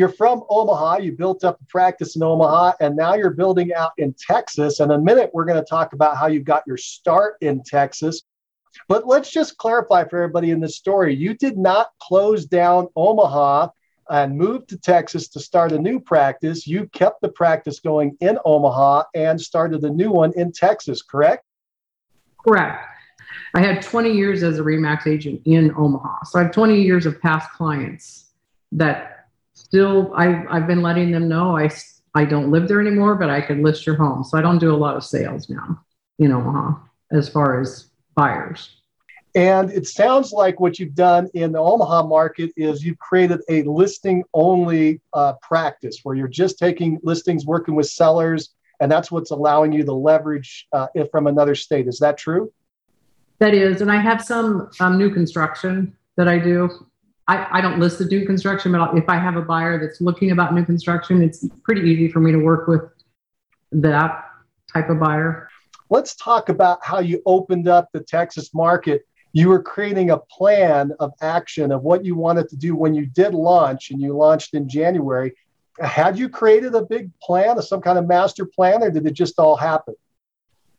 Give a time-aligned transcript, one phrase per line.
[0.00, 0.96] you're from Omaha.
[0.96, 4.80] You built up a practice in Omaha, and now you're building out in Texas.
[4.80, 7.62] And in a minute, we're going to talk about how you got your start in
[7.62, 8.22] Texas.
[8.88, 13.68] But let's just clarify for everybody in this story you did not close down Omaha
[14.08, 16.66] and moved to Texas to start a new practice.
[16.66, 21.44] You kept the practice going in Omaha and started a new one in Texas, correct?
[22.42, 22.86] Correct.
[23.54, 26.24] I had 20 years as a REMAX agent in Omaha.
[26.24, 28.30] So I have 20 years of past clients
[28.72, 29.19] that
[29.70, 31.70] still I, I've been letting them know I,
[32.16, 34.24] I don't live there anymore, but I could list your home.
[34.24, 35.80] So I don't do a lot of sales now
[36.18, 36.74] in Omaha
[37.12, 38.76] as far as buyers.
[39.36, 43.62] And it sounds like what you've done in the Omaha market is you've created a
[43.62, 48.50] listing only uh, practice where you're just taking listings, working with sellers,
[48.80, 51.86] and that's what's allowing you the leverage uh, it from another state.
[51.86, 52.52] Is that true?
[53.38, 53.82] That is.
[53.82, 56.89] And I have some um, new construction that I do.
[57.30, 60.32] I, I don't list the new construction, but if I have a buyer that's looking
[60.32, 62.82] about new construction, it's pretty easy for me to work with
[63.72, 64.24] that
[64.72, 65.48] type of buyer.
[65.90, 70.92] Let's talk about how you opened up the Texas market you were creating a plan
[70.98, 74.54] of action of what you wanted to do when you did launch and you launched
[74.54, 75.32] in January.
[75.78, 79.12] Had you created a big plan or some kind of master plan or did it
[79.12, 79.94] just all happen?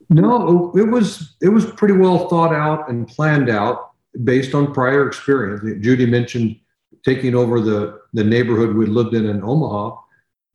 [0.10, 3.91] No, it was it was pretty well thought out and planned out
[4.24, 5.62] based on prior experience.
[5.84, 6.58] Judy mentioned
[7.04, 9.98] taking over the the neighborhood we lived in in Omaha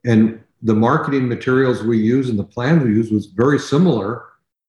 [0.04, 4.24] and the marketing materials we use and the plan we use was very similar,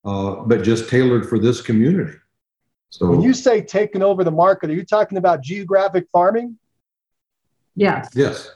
[0.06, 2.18] uh, but just tailored for this community.
[2.90, 6.58] So when you say taking over the market, are you talking about geographic farming?
[7.76, 8.10] Yes.
[8.14, 8.52] Yes.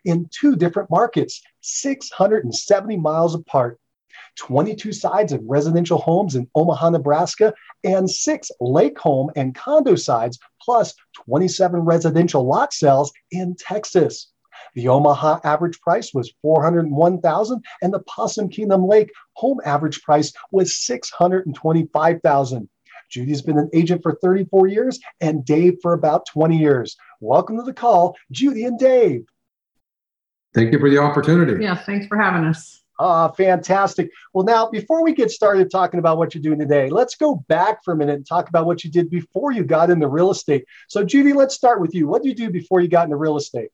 [0.04, 3.78] in two different markets, 670 miles apart.
[4.38, 7.54] 22 sides of residential homes in Omaha, Nebraska,
[7.84, 14.32] and six lake home and condo sides, plus 27 residential lot sales in Texas.
[14.76, 20.76] The Omaha average price was 401,000 and the Possum Kingdom Lake home average price was
[20.84, 22.68] 625,000.
[23.10, 26.94] Judy's been an agent for 34 years and Dave for about 20 years.
[27.22, 29.24] Welcome to the call, Judy and Dave.
[30.52, 31.62] Thank you for the opportunity.
[31.62, 32.82] Yes, thanks for having us.
[32.98, 34.10] Ah, fantastic.
[34.34, 37.82] Well, now, before we get started talking about what you're doing today, let's go back
[37.82, 40.66] for a minute and talk about what you did before you got into real estate.
[40.88, 42.06] So, Judy, let's start with you.
[42.06, 43.70] What did you do before you got into real estate?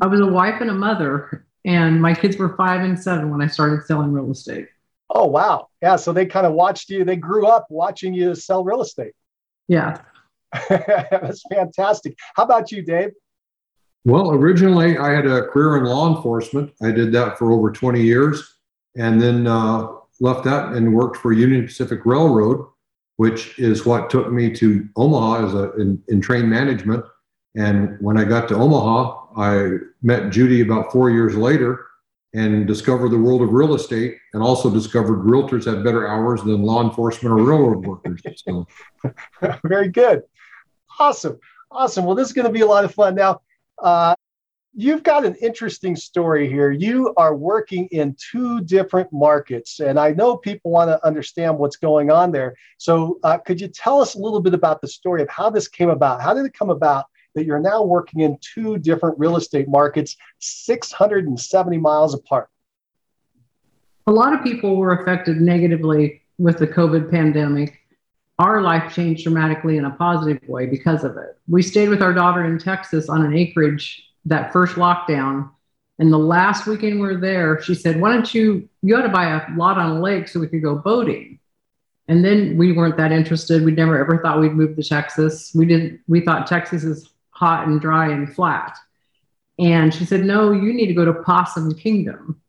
[0.00, 3.42] I was a wife and a mother, and my kids were five and seven when
[3.42, 4.68] I started selling real estate.
[5.10, 5.68] Oh, wow.
[5.82, 5.96] Yeah.
[5.96, 9.12] So they kind of watched you, they grew up watching you sell real estate.
[9.68, 10.00] Yeah.
[10.68, 12.18] That's fantastic.
[12.34, 13.10] How about you, Dave?
[14.04, 16.72] Well, originally I had a career in law enforcement.
[16.82, 18.56] I did that for over 20 years
[18.96, 19.86] and then uh,
[20.18, 22.66] left that and worked for Union Pacific Railroad,
[23.16, 27.04] which is what took me to Omaha as a in, in train management.
[27.54, 31.86] And when I got to Omaha, I met Judy about four years later
[32.32, 36.62] and discovered the world of real estate and also discovered realtors have better hours than
[36.62, 38.22] law enforcement or railroad workers.
[38.36, 38.66] So.
[39.64, 40.22] Very good.
[40.98, 41.38] Awesome.
[41.70, 42.04] Awesome.
[42.04, 43.14] Well, this is going to be a lot of fun.
[43.14, 43.40] Now,
[43.82, 44.14] uh,
[44.74, 46.70] you've got an interesting story here.
[46.70, 51.76] You are working in two different markets, and I know people want to understand what's
[51.76, 52.54] going on there.
[52.78, 55.68] So, uh, could you tell us a little bit about the story of how this
[55.68, 56.20] came about?
[56.20, 60.16] How did it come about that you're now working in two different real estate markets,
[60.38, 62.48] 670 miles apart.
[64.06, 67.78] A lot of people were affected negatively with the COVID pandemic.
[68.38, 71.38] Our life changed dramatically in a positive way because of it.
[71.46, 75.50] We stayed with our daughter in Texas on an acreage that first lockdown.
[75.98, 79.10] And the last weekend we were there, she said, Why don't you, you ought to
[79.10, 81.38] buy a lot on a lake so we could go boating.
[82.08, 83.64] And then we weren't that interested.
[83.64, 85.52] We never ever thought we'd move to Texas.
[85.54, 88.76] We didn't, we thought Texas is hot and dry and flat.
[89.58, 92.40] And she said, No, you need to go to Possum Kingdom.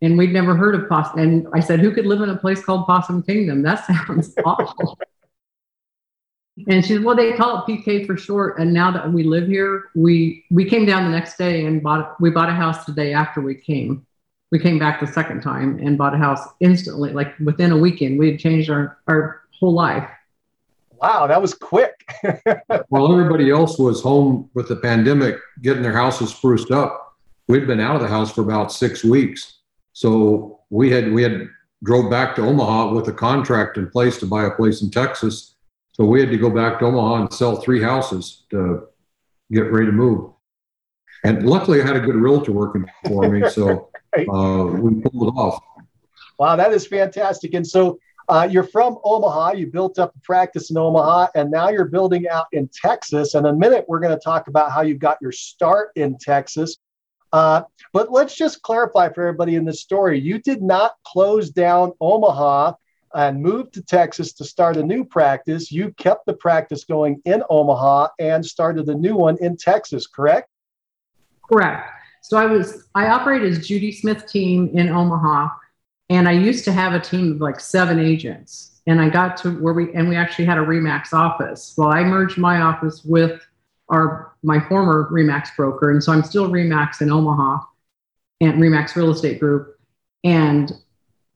[0.00, 1.18] And we'd never heard of Possum.
[1.18, 3.62] And I said, Who could live in a place called Possum Kingdom?
[3.62, 4.98] That sounds awful.
[6.66, 8.58] And she said, well, they call it PK for short.
[8.58, 12.20] And now that we live here, we we came down the next day and bought
[12.20, 14.04] we bought a house the day after we came.
[14.50, 18.18] We came back the second time and bought a house instantly, like within a weekend.
[18.18, 20.08] We had changed our, our whole life.
[21.00, 21.94] Wow, that was quick.
[22.88, 27.16] While everybody else was home with the pandemic, getting their houses spruced up,
[27.46, 29.60] we'd been out of the house for about six weeks.
[29.92, 31.48] So we had we had
[31.84, 35.54] drove back to Omaha with a contract in place to buy a place in Texas.
[35.92, 38.88] So we had to go back to Omaha and sell three houses to
[39.50, 40.32] get ready to move.
[41.24, 45.36] And luckily, I had a good realtor working for me, so uh, we pulled it
[45.36, 45.62] off.
[46.38, 47.54] Wow, that is fantastic.
[47.54, 49.52] And so uh, you're from Omaha.
[49.52, 53.34] You built up a practice in Omaha, and now you're building out in Texas.
[53.34, 56.18] And in a minute, we're going to talk about how you got your start in
[56.18, 56.76] Texas.
[57.32, 61.92] Uh, but let's just clarify for everybody in this story you did not close down
[62.00, 62.72] Omaha
[63.14, 65.70] and move to Texas to start a new practice.
[65.70, 70.48] You kept the practice going in Omaha and started a new one in Texas, correct?
[71.50, 71.88] Correct.
[72.22, 75.48] So I was I operate as Judy Smith team in Omaha,
[76.10, 78.80] and I used to have a team of like seven agents.
[78.86, 81.74] And I got to where we and we actually had a Remax office.
[81.76, 83.46] Well, I merged my office with
[83.90, 87.58] our my former Remax broker, and so I'm still Remax in Omaha
[88.40, 89.78] and Remax Real Estate Group.
[90.24, 90.72] And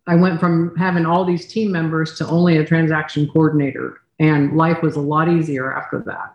[0.06, 4.80] I went from having all these team members to only a transaction coordinator, and life
[4.80, 6.34] was a lot easier after that.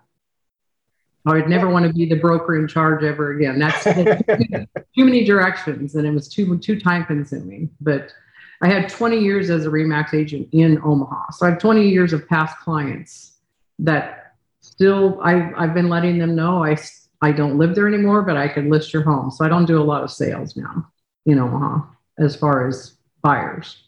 [1.25, 3.57] I would never want to be the broker in charge ever again.
[3.57, 3.83] That's,
[4.95, 7.71] too many directions, and it was too too time consuming.
[7.81, 8.13] But
[8.61, 12.13] I had 20 years as a Remax agent in Omaha, so I have 20 years
[12.13, 13.33] of past clients
[13.79, 16.77] that still I, I've been letting them know I,
[17.21, 19.31] I don't live there anymore, but I can list your home.
[19.31, 20.87] So I don't do a lot of sales now
[21.25, 21.85] in Omaha
[22.19, 23.83] as far as buyers.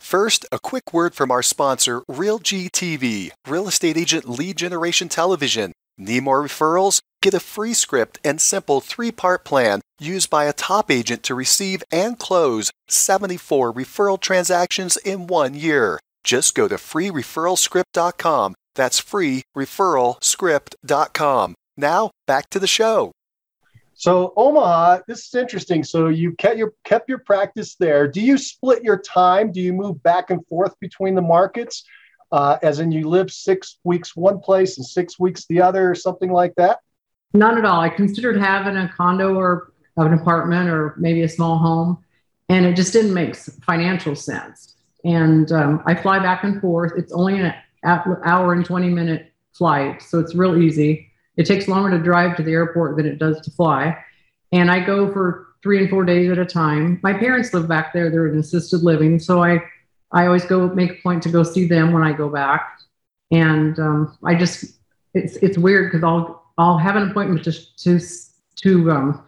[0.00, 5.72] First, a quick word from our sponsor, RealG TV, real estate agent lead generation television.
[5.96, 7.00] Need more referrals?
[7.22, 11.34] Get a free script and simple three part plan used by a top agent to
[11.34, 15.98] receive and close 74 referral transactions in one year.
[16.24, 21.54] Just go to freereferralscript.com that's freereferralscript.com.
[21.76, 23.12] Now back to the show.
[23.94, 25.84] So Omaha, this is interesting.
[25.84, 28.08] So you kept your kept your practice there.
[28.08, 29.52] Do you split your time?
[29.52, 31.84] Do you move back and forth between the markets?
[32.32, 35.94] Uh, as in you live six weeks one place and six weeks the other, or
[35.94, 36.80] something like that?
[37.34, 37.80] Not at all.
[37.80, 41.98] I considered having a condo or an apartment or maybe a small home,
[42.48, 44.74] and it just didn't make financial sense.
[45.04, 46.92] And um, I fly back and forth.
[46.96, 50.02] It's only an hour and 20 minute flight.
[50.02, 51.10] So it's real easy.
[51.36, 53.96] It takes longer to drive to the airport than it does to fly.
[54.52, 57.00] And I go for three and four days at a time.
[57.02, 58.10] My parents live back there.
[58.10, 59.18] They're in assisted living.
[59.18, 59.62] So I,
[60.10, 62.78] I always go make a point to go see them when I go back.
[63.30, 64.78] And um, I just,
[65.14, 68.00] it's, it's weird because I'll, I'll have an appointment to, to,
[68.56, 69.26] to um,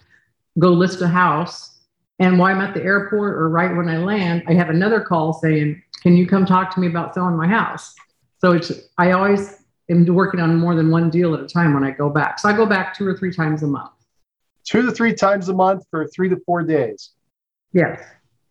[0.58, 1.80] go list a house.
[2.18, 5.32] And while I'm at the airport or right when I land, I have another call
[5.32, 7.94] saying, can you come talk to me about selling my house?
[8.38, 11.82] So it's I always am working on more than one deal at a time when
[11.82, 12.38] I go back.
[12.38, 13.90] So I go back two or three times a month.
[14.64, 17.10] Two to three times a month for three to four days.
[17.72, 18.00] Yes.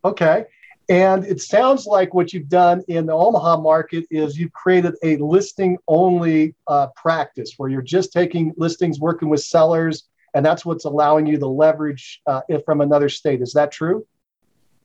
[0.04, 0.46] Okay.
[0.88, 5.16] And it sounds like what you've done in the Omaha market is you've created a
[5.16, 10.04] listing only uh, practice where you're just taking listings, working with sellers,
[10.34, 13.40] and that's what's allowing you the leverage uh, from another state.
[13.40, 14.06] Is that true?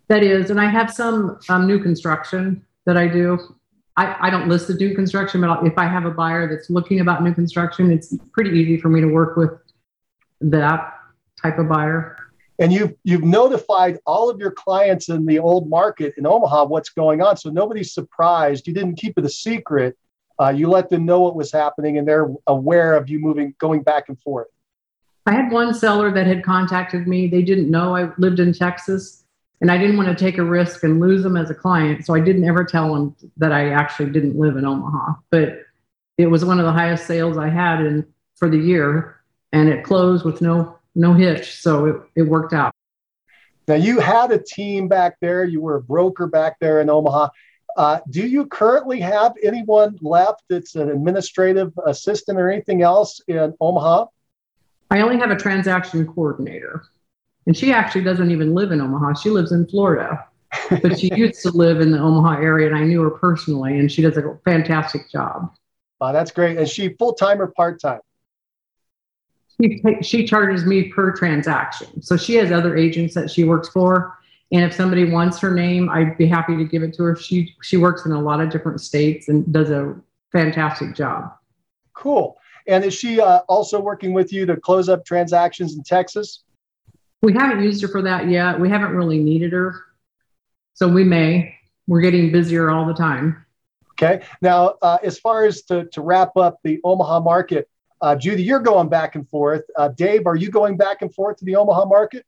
[0.07, 0.51] That is.
[0.51, 3.55] And I have some um, new construction that I do.
[3.97, 7.01] I, I don't list the new construction, but if I have a buyer that's looking
[7.01, 9.51] about new construction, it's pretty easy for me to work with
[10.39, 10.93] that
[11.41, 12.15] type of buyer.
[12.59, 16.89] And you've you've notified all of your clients in the old market in Omaha what's
[16.89, 18.67] going on, so nobody's surprised.
[18.67, 19.97] You didn't keep it a secret.
[20.41, 23.81] Uh, you let them know what was happening, and they're aware of you moving, going
[23.81, 24.47] back and forth.
[25.25, 27.27] I had one seller that had contacted me.
[27.27, 29.25] They didn't know I lived in Texas
[29.61, 32.05] and I didn't want to take a risk and lose them as a client.
[32.05, 35.15] So I didn't ever tell them that I actually didn't live in Omaha.
[35.29, 35.59] But
[36.17, 39.83] it was one of the highest sales I had in for the year, and it
[39.83, 41.55] closed with no no hitch.
[41.55, 42.74] So it, it worked out.
[43.67, 45.43] Now you had a team back there.
[45.43, 47.29] You were a broker back there in Omaha.
[47.77, 53.53] Uh, do you currently have anyone left that's an administrative assistant or anything else in
[53.62, 54.08] Omaha?
[54.89, 56.84] I only have a transaction coordinator.
[57.46, 59.13] And she actually doesn't even live in Omaha.
[59.13, 60.25] She lives in Florida.
[60.81, 63.91] but she used to live in the Omaha area, and I knew her personally, and
[63.91, 65.53] she does a fantastic job.
[66.01, 66.58] Oh, that's great.
[66.58, 68.01] Is she full time or part time?
[69.61, 72.01] She, she charges me per transaction.
[72.01, 74.17] So she has other agents that she works for.
[74.51, 77.15] And if somebody wants her name, I'd be happy to give it to her.
[77.15, 79.95] She she works in a lot of different states and does a
[80.31, 81.33] fantastic job.
[81.93, 82.37] Cool.
[82.67, 86.43] And is she uh, also working with you to close up transactions in Texas?
[87.21, 88.59] We haven't used her for that yet.
[88.59, 89.83] We haven't really needed her.
[90.73, 91.55] So we may.
[91.87, 93.45] We're getting busier all the time.
[93.91, 94.23] Okay.
[94.41, 97.67] Now, uh, as far as to, to wrap up the Omaha market,
[98.01, 99.63] uh, Judy, you're going back and forth.
[99.75, 102.25] Uh, Dave, are you going back and forth to the Omaha market?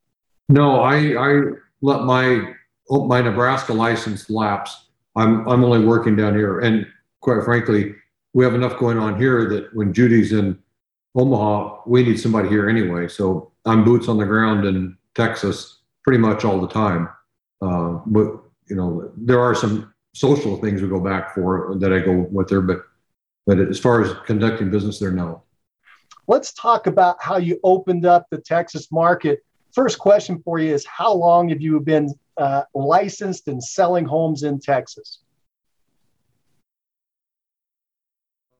[0.50, 1.42] No, I, I
[1.82, 2.54] let my
[2.90, 4.88] my Nebraska license lapse.
[5.16, 6.86] I'm I'm only working down here, and
[7.22, 7.96] quite frankly,
[8.34, 10.58] we have enough going on here that when Judy's in
[11.16, 13.08] Omaha, we need somebody here anyway.
[13.08, 17.10] So I'm boots on the ground in Texas pretty much all the time.
[17.62, 22.00] Uh, but you know, there are some social things we go back for that I
[22.00, 22.84] go with her, but
[23.46, 25.44] but as far as conducting business there, no.
[26.32, 29.44] Let's talk about how you opened up the Texas market.
[29.74, 34.44] First question for you is how long have you been uh, licensed and selling homes
[34.44, 35.20] in Texas?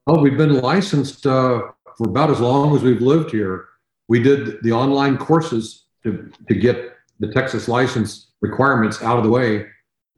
[0.06, 1.62] Well, we've been licensed uh,
[1.96, 3.68] for about as long as we've lived here.
[4.06, 9.30] We did the online courses to, to get the Texas license requirements out of the
[9.30, 9.64] way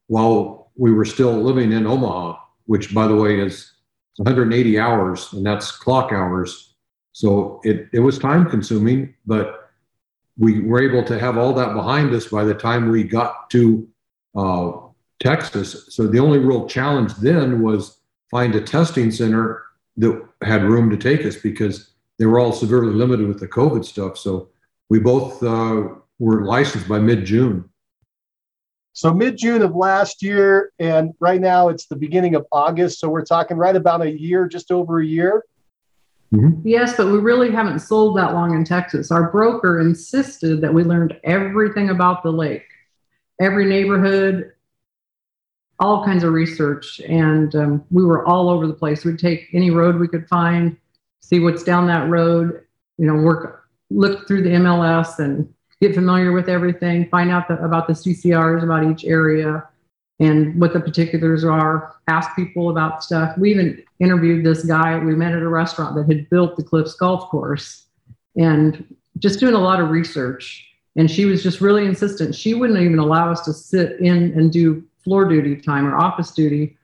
[0.09, 3.75] while we were still living in Omaha, which, by the way, is
[4.17, 6.74] 180 hours, and that's clock hours.
[7.15, 9.71] So it, it was time consuming, but
[10.37, 13.89] we were able to have all that behind us by the time we got to
[14.35, 14.73] uh,
[15.21, 15.87] Texas.
[15.95, 17.99] So the only real challenge then was
[18.33, 19.63] find a testing center
[19.97, 23.85] that had room to take us because they were all severely limited with the COVID
[23.85, 24.19] stuff.
[24.19, 24.49] So
[24.89, 25.85] we both uh,
[26.19, 27.71] were licensed by mid June.
[28.93, 32.99] So mid June of last year, and right now it's the beginning of August.
[32.99, 35.45] So we're talking right about a year, just over a year.
[36.35, 36.67] Mm-hmm.
[36.67, 39.13] Yes, but we really haven't sold that long in Texas.
[39.13, 42.67] Our broker insisted that we learned everything about the lake,
[43.41, 44.53] every neighborhood,
[45.79, 49.05] all kinds of research, and um, we were all over the place.
[49.05, 50.77] We'd take any road we could find,
[51.21, 52.65] see what's down that road,
[52.99, 57.63] you know, work, look through the MLS and get familiar with everything, find out the,
[57.63, 59.69] about the CCRs about each area
[60.21, 63.37] and what the particulars are, ask people about stuff.
[63.37, 66.95] We even interviewed this guy we met at a restaurant that had built the Cliffs
[66.95, 67.87] golf course
[68.37, 70.69] and just doing a lot of research.
[70.97, 72.35] And she was just really insistent.
[72.35, 76.31] She wouldn't even allow us to sit in and do floor duty time or office
[76.31, 76.77] duty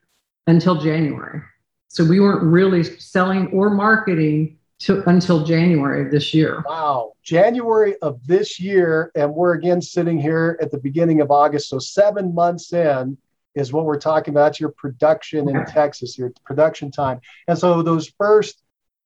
[0.46, 1.42] until January.
[1.88, 6.64] So we weren't really selling or marketing to, until January of this year.
[6.66, 11.68] Wow, January of this year, and we're again sitting here at the beginning of August.
[11.68, 13.16] So seven months in
[13.54, 14.58] is what we're talking about.
[14.58, 18.62] Your production in Texas, your production time, and so those first.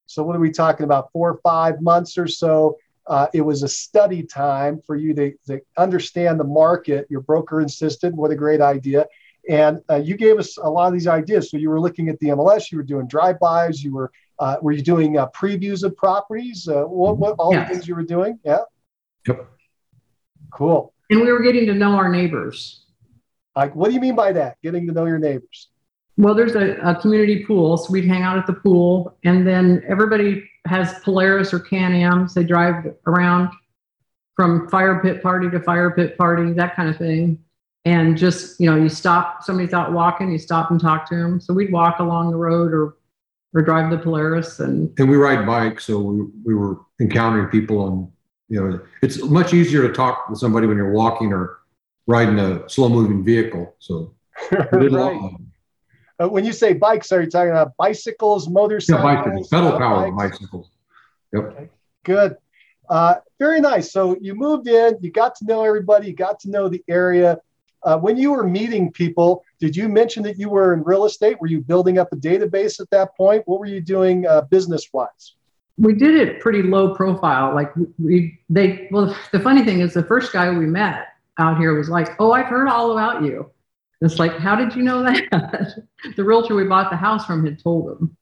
[0.07, 1.11] So what are we talking about?
[1.13, 2.77] Four or five months or so.
[3.07, 7.07] Uh, it was a study time for you to, to, understand the market.
[7.11, 9.07] Your broker insisted, what a great idea.
[9.49, 11.51] And uh, you gave us a lot of these ideas.
[11.51, 14.73] So you were looking at the MLS, you were doing drive-bys, you were uh, were
[14.73, 16.69] you doing uh, previews of properties?
[16.69, 17.69] Uh, what, what all yes.
[17.69, 18.39] the things you were doing?
[18.45, 18.59] Yeah.
[19.27, 19.49] Yep.
[20.53, 20.93] Cool.
[21.11, 22.85] And we were getting to know our neighbors.
[23.57, 24.57] Like, what do you mean by that?
[24.63, 25.69] Getting to know your neighbors?
[26.17, 29.83] Well, there's a, a community pool, so we'd hang out at the pool, and then
[29.89, 32.35] everybody has Polaris or Can-Ams.
[32.35, 33.51] They drive around
[34.37, 37.39] from fire pit party to fire pit party, that kind of thing.
[37.85, 41.41] And just, you know, you stop, somebody's out walking, you stop and talk to them.
[41.41, 42.97] So we'd walk along the road or
[43.55, 47.89] or drive the Polaris and and we ride bikes, so we, we were encountering people
[47.89, 48.09] and
[48.49, 51.59] you know it's much easier to talk with somebody when you're walking or
[52.07, 53.75] riding a slow moving vehicle.
[53.79, 54.15] So
[54.73, 55.31] right.
[56.23, 59.05] Uh, when you say bikes, are you talking about bicycles, motorcycles?
[59.05, 60.71] Yeah, bicycles, pedal power bicycles.
[61.33, 61.45] Yep.
[61.45, 61.69] Okay.
[62.05, 62.37] Good.
[62.89, 63.91] Uh, very nice.
[63.93, 67.41] So you moved in, you got to know everybody, you got to know the area.
[67.85, 71.41] Uh, when you were meeting people, did you mention that you were in real estate?
[71.41, 73.43] Were you building up a database at that point?
[73.47, 75.35] What were you doing uh, business wise?
[75.77, 77.55] We did it pretty low profile.
[77.55, 81.77] Like we, they, well, the funny thing is, the first guy we met out here
[81.77, 83.51] was like, "Oh, I've heard all about you."
[84.01, 85.75] It's like, how did you know that?
[86.17, 88.17] the realtor we bought the house from had told him.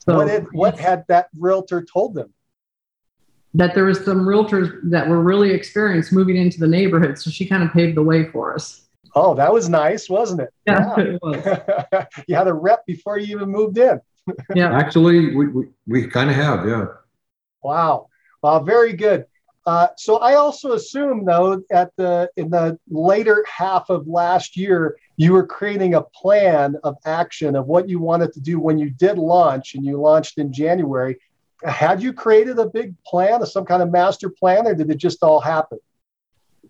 [0.00, 2.33] So, what, had, what had that realtor told them?
[3.54, 7.18] That there was some realtors that were really experienced moving into the neighborhood.
[7.18, 8.82] So she kind of paved the way for us.
[9.14, 10.54] Oh, that was nice, wasn't it?
[10.66, 11.04] Yeah, yeah.
[11.04, 12.06] it was.
[12.26, 14.00] you had a rep before you even moved in.
[14.54, 16.86] yeah, actually, we, we, we kind of have, yeah.
[17.62, 18.08] Wow.
[18.42, 19.26] Wow, very good.
[19.66, 24.96] Uh, so I also assume, though, at the in the later half of last year,
[25.16, 28.90] you were creating a plan of action of what you wanted to do when you
[28.90, 31.16] did launch, and you launched in January.
[31.64, 34.96] Had you created a big plan, or some kind of master plan, or did it
[34.98, 35.78] just all happen?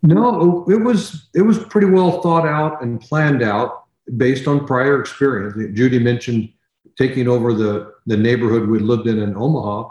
[0.03, 3.85] No, it was it was pretty well thought out and planned out
[4.17, 5.55] based on prior experience.
[5.77, 6.51] Judy mentioned
[6.97, 9.91] taking over the, the neighborhood we lived in in Omaha.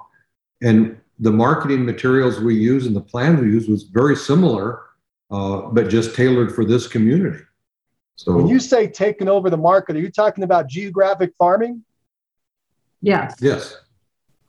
[0.61, 4.81] And the marketing materials we use and the plan we use was very similar,
[5.31, 7.43] uh, but just tailored for this community.
[8.15, 11.83] So when you say taking over the market, are you talking about geographic farming?
[13.01, 13.35] Yes.
[13.41, 13.75] Yes.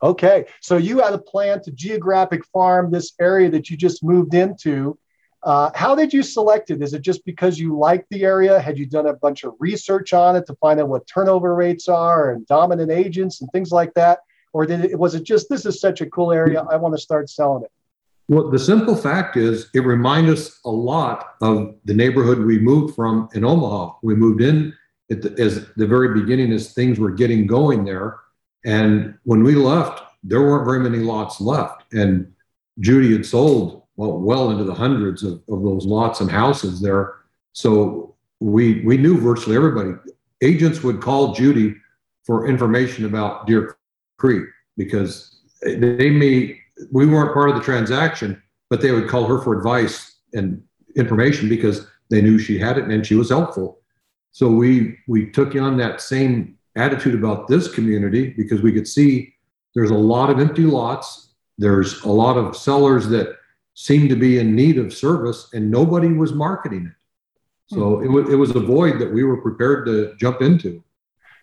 [0.04, 0.44] Okay.
[0.60, 4.98] So you had a plan to geographic farm this area that you just moved into.
[5.42, 6.82] Uh, how did you select it?
[6.82, 8.60] Is it just because you like the area?
[8.60, 11.88] Had you done a bunch of research on it to find out what turnover rates
[11.88, 14.20] are and dominant agents and things like that?
[14.52, 17.00] Or did it, was it just this is such a cool area, I want to
[17.00, 17.72] start selling it?
[18.28, 22.94] Well, the simple fact is, it reminds us a lot of the neighborhood we moved
[22.94, 23.96] from in Omaha.
[24.02, 24.72] We moved in
[25.10, 28.20] at the, as the very beginning as things were getting going there.
[28.64, 31.84] And when we left, there weren't very many lots left.
[31.92, 32.32] And
[32.80, 37.14] Judy had sold well, well into the hundreds of, of those lots and houses there.
[37.52, 39.92] So we we knew virtually everybody.
[40.42, 41.76] Agents would call Judy
[42.24, 43.76] for information about Deer
[44.18, 46.58] Creek because they may
[46.90, 50.62] we weren't part of the transaction, but they would call her for advice and
[50.96, 53.80] information because they knew she had it and she was helpful.
[54.32, 59.34] So we we took on that same attitude about this community because we could see
[59.74, 61.34] there's a lot of empty lots.
[61.58, 63.36] There's a lot of sellers that
[63.74, 67.74] seemed to be in need of service and nobody was marketing it.
[67.74, 68.04] So hmm.
[68.04, 70.82] it, was, it was a void that we were prepared to jump into.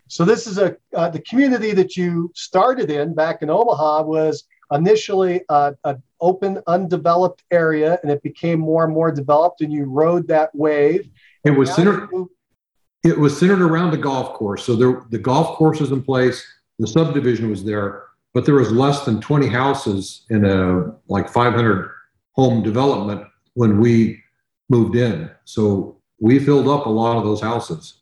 [0.07, 4.43] So this is a uh, the community that you started in back in Omaha was
[4.69, 10.27] initially an open, undeveloped area, and it became more and more developed, and you rode
[10.27, 11.09] that wave.
[11.45, 12.09] It was centered.
[13.03, 14.63] It was centered around the golf course.
[14.63, 16.45] So there, the golf course was in place.
[16.79, 18.03] The subdivision was there,
[18.33, 21.91] but there was less than 20 houses in a like 500
[22.33, 24.21] home development when we
[24.69, 25.29] moved in.
[25.45, 28.01] So we filled up a lot of those houses.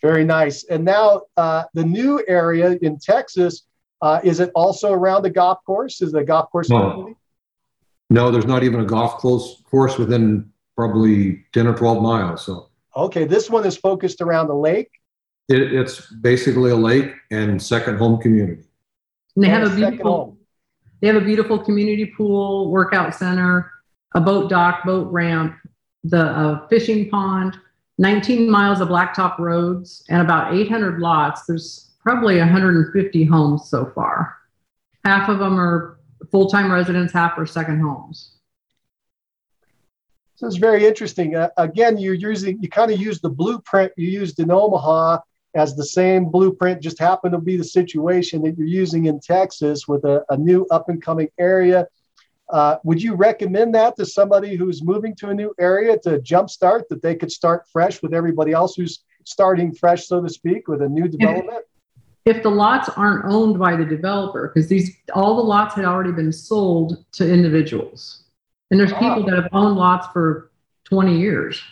[0.00, 0.64] Very nice.
[0.64, 3.64] And now uh, the new area in Texas
[4.02, 6.02] uh, is it also around the golf course?
[6.02, 6.68] Is the golf course?
[6.68, 7.14] No.
[8.10, 12.44] no, there's not even a golf course within probably 10 or 12 miles.
[12.44, 14.90] So okay, this one is focused around the lake.
[15.48, 18.62] It, it's basically a lake and second home community.
[19.34, 20.38] And they and have a beautiful
[21.00, 23.72] they have a beautiful community pool, workout center,
[24.14, 25.56] a boat dock, boat ramp,
[26.04, 27.56] the uh, fishing pond,
[27.98, 31.44] 19 miles of blacktop roads, and about 800 lots.
[31.44, 34.36] There's probably 150 homes so far.
[35.04, 35.98] Half of them are
[36.30, 38.31] full time residents, half are second homes.
[40.42, 41.36] So it's very interesting.
[41.36, 45.18] Uh, again, you're using, you kind of use the blueprint you used in Omaha
[45.54, 49.86] as the same blueprint, just happened to be the situation that you're using in Texas
[49.86, 51.86] with a, a new up and coming area.
[52.52, 56.88] Uh, would you recommend that to somebody who's moving to a new area to jumpstart
[56.90, 60.82] that they could start fresh with everybody else who's starting fresh, so to speak, with
[60.82, 61.64] a new development?
[62.24, 66.12] if the lots aren't owned by the developer, because these all the lots had already
[66.12, 68.21] been sold to individuals,
[68.72, 70.50] and there's people that have owned lots for
[70.86, 71.62] 20 years.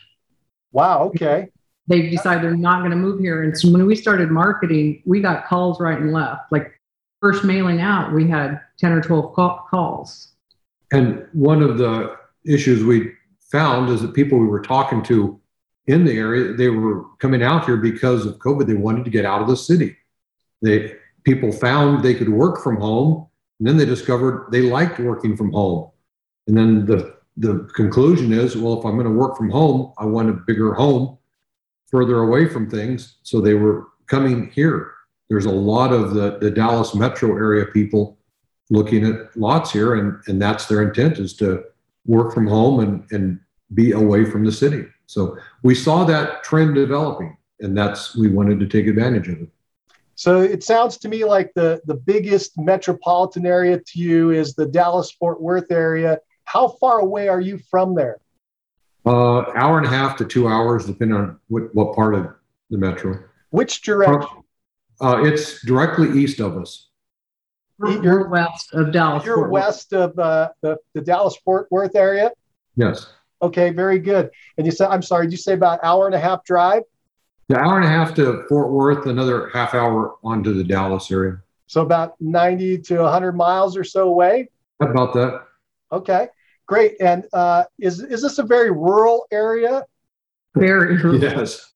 [0.71, 1.07] Wow.
[1.07, 1.49] Okay.
[1.89, 5.21] They've decided they're not going to move here, and so when we started marketing, we
[5.21, 6.53] got calls right and left.
[6.53, 6.81] Like
[7.21, 10.29] first mailing out, we had 10 or 12 call- calls.
[10.93, 13.11] And one of the issues we
[13.51, 15.41] found is that people we were talking to
[15.89, 18.69] in the area, they were coming out here because of COVID.
[18.69, 19.97] They wanted to get out of the city
[20.63, 23.27] they people found they could work from home,
[23.59, 25.90] and then they discovered they liked working from home.
[26.51, 30.05] And then the the conclusion is, well, if I'm going to work from home, I
[30.05, 31.17] want a bigger home
[31.87, 33.19] further away from things.
[33.23, 34.93] So they were coming here.
[35.29, 38.19] There's a lot of the, the Dallas metro area people
[38.69, 41.63] looking at lots here, and, and that's their intent is to
[42.05, 43.39] work from home and, and
[43.75, 44.85] be away from the city.
[45.07, 49.49] So we saw that trend developing, and that's we wanted to take advantage of it.
[50.17, 54.67] So it sounds to me like the, the biggest metropolitan area to you is the
[54.67, 56.19] Dallas Fort Worth area.
[56.53, 58.19] How far away are you from there?
[59.07, 62.27] Uh, hour and a half to two hours, depending on what, what part of
[62.71, 63.23] the metro.
[63.51, 64.29] Which direction?
[65.01, 66.89] Uh, it's directly east of us.
[67.79, 69.25] You're west of Dallas.
[69.25, 72.33] You're west of uh, the, the Dallas Fort Worth area?
[72.75, 73.07] Yes.
[73.41, 74.31] Okay, very good.
[74.59, 76.83] And you said, I'm sorry, did you say about hour and a half drive?
[77.47, 81.41] The hour and a half to Fort Worth, another half hour onto the Dallas area.
[81.69, 84.51] So about 90 to 100 miles or so away?
[84.81, 85.45] About that.
[85.93, 86.29] Okay,
[86.71, 86.95] great.
[87.01, 89.85] And uh, is, is this a very rural area?
[90.55, 90.97] Very.
[91.21, 91.73] yes.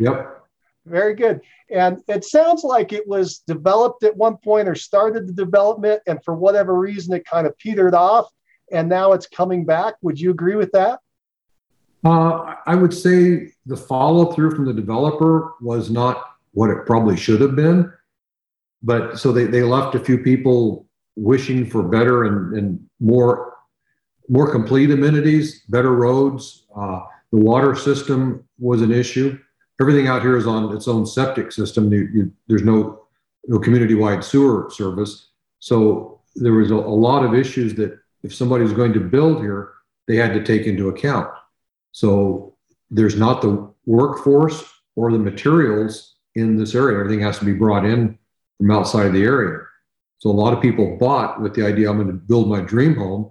[0.00, 0.42] Yep.
[0.86, 1.40] Very good.
[1.70, 6.22] And it sounds like it was developed at one point or started the development, and
[6.24, 8.28] for whatever reason, it kind of petered off,
[8.72, 9.94] and now it's coming back.
[10.02, 11.00] Would you agree with that?
[12.04, 17.16] Uh, I would say the follow through from the developer was not what it probably
[17.16, 17.92] should have been.
[18.82, 23.55] But so they, they left a few people wishing for better and, and more
[24.28, 26.66] more complete amenities, better roads.
[26.76, 27.00] Uh,
[27.32, 29.38] the water system was an issue.
[29.80, 31.92] Everything out here is on its own septic system.
[31.92, 33.02] You, you, there's no
[33.48, 35.28] no community-wide sewer service.
[35.60, 39.40] So there was a, a lot of issues that if somebody was going to build
[39.40, 39.72] here,
[40.08, 41.30] they had to take into account.
[41.92, 42.56] So
[42.90, 44.64] there's not the workforce
[44.96, 46.98] or the materials in this area.
[46.98, 48.18] Everything has to be brought in
[48.58, 49.60] from outside of the area.
[50.18, 52.96] So a lot of people bought with the idea I'm going to build my dream
[52.96, 53.30] home.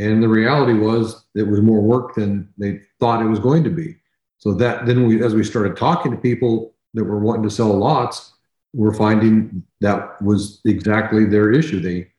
[0.00, 3.70] And the reality was it was more work than they thought it was going to
[3.70, 3.96] be.
[4.38, 7.76] So that then we, as we started talking to people that were wanting to sell
[7.76, 8.32] lots,
[8.72, 11.80] we're finding that was exactly their issue.
[11.80, 12.10] They,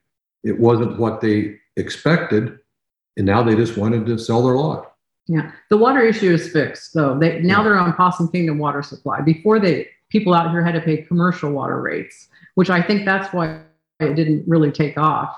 [0.43, 2.59] it wasn't what they expected,
[3.17, 4.93] and now they just wanted to sell their lot.
[5.25, 7.17] Yeah, the water issue is fixed though.
[7.17, 9.21] They now they're on Possum Kingdom water supply.
[9.21, 13.33] Before they people out here had to pay commercial water rates, which I think that's
[13.33, 13.61] why
[13.99, 15.35] it didn't really take off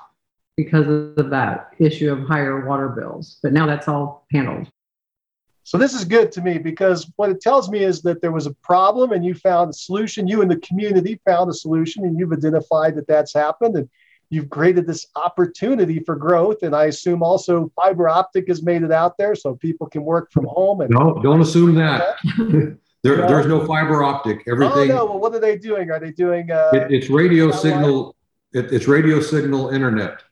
[0.56, 0.88] because
[1.18, 3.40] of that issue of higher water bills.
[3.42, 4.68] But now that's all handled.
[5.64, 8.48] So this is good to me because what it tells me is that there was
[8.48, 10.28] a problem and you found a solution.
[10.28, 13.90] You and the community found a solution and you've identified that that's happened and
[14.30, 16.64] you've created this opportunity for growth.
[16.64, 20.32] And I assume also fiber optic has made it out there so people can work
[20.34, 20.82] from home.
[20.82, 22.18] And no, don't assume that.
[23.04, 23.28] there, no.
[23.28, 24.44] There's no fiber optic.
[24.48, 24.92] Everything.
[24.92, 25.06] Oh no!
[25.06, 25.92] Well, what are they doing?
[25.92, 26.52] Are they doing?
[26.52, 28.16] Uh, it, it's radio signal.
[28.52, 30.24] It, it's radio signal internet.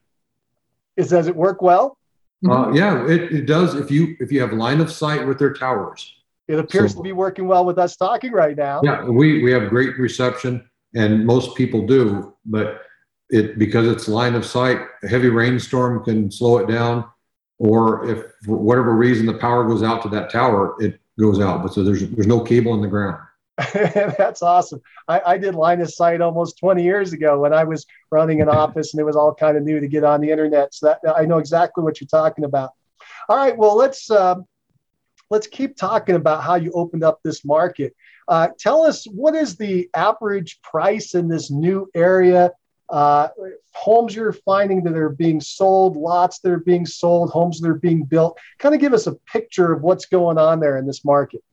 [0.98, 1.98] Is does it work well?
[2.48, 3.76] Uh, yeah, it, it does.
[3.76, 6.14] If you if you have line of sight with their towers,
[6.48, 8.82] it appears so, to be working well with us talking right now.
[8.84, 12.34] Yeah, we we have great reception, and most people do.
[12.46, 12.82] But
[13.30, 17.06] it because it's line of sight, a heavy rainstorm can slow it down,
[17.60, 21.62] or if for whatever reason the power goes out to that tower, it goes out.
[21.62, 23.18] But so there's there's no cable in the ground.
[24.18, 24.82] That's awesome.
[25.08, 28.50] I, I, did line of sight almost 20 years ago when I was running an
[28.50, 30.74] office and it was all kind of new to get on the internet.
[30.74, 32.72] So that I know exactly what you're talking about.
[33.30, 34.36] All right, well let's uh,
[35.30, 37.96] let's keep talking about how you opened up this market.
[38.28, 42.52] Uh, tell us what is the average price in this new area?
[42.90, 43.30] Uh,
[43.74, 47.76] homes you're finding that are being sold, lots that are being sold, homes that are
[47.76, 48.38] being built.
[48.60, 51.44] Kind of give us a picture of what's going on there in this market.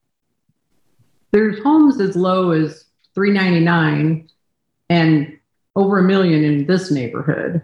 [1.31, 4.29] There's homes as low as 399
[4.88, 5.38] and
[5.77, 7.62] over a million in this neighborhood.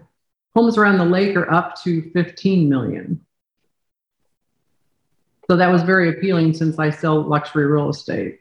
[0.55, 3.25] Homes around the lake are up to 15 million.
[5.49, 8.39] So that was very appealing since I sell luxury real estate.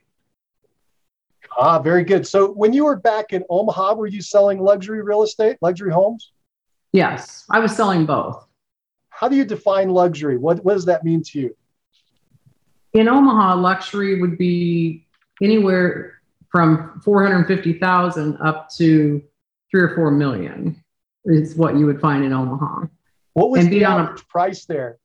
[1.56, 2.26] Ah, very good.
[2.26, 6.32] So when you were back in Omaha, were you selling luxury real estate, luxury homes?
[6.92, 8.46] Yes, I was selling both.
[9.08, 10.36] How do you define luxury?
[10.36, 11.56] What, what does that mean to you?
[12.92, 15.06] In Omaha, luxury would be
[15.42, 16.14] anywhere
[16.50, 19.22] from 450,000 up to
[19.70, 20.82] three or four million
[21.24, 22.86] is what you would find in Omaha.
[23.32, 24.98] What was and the average a, price there?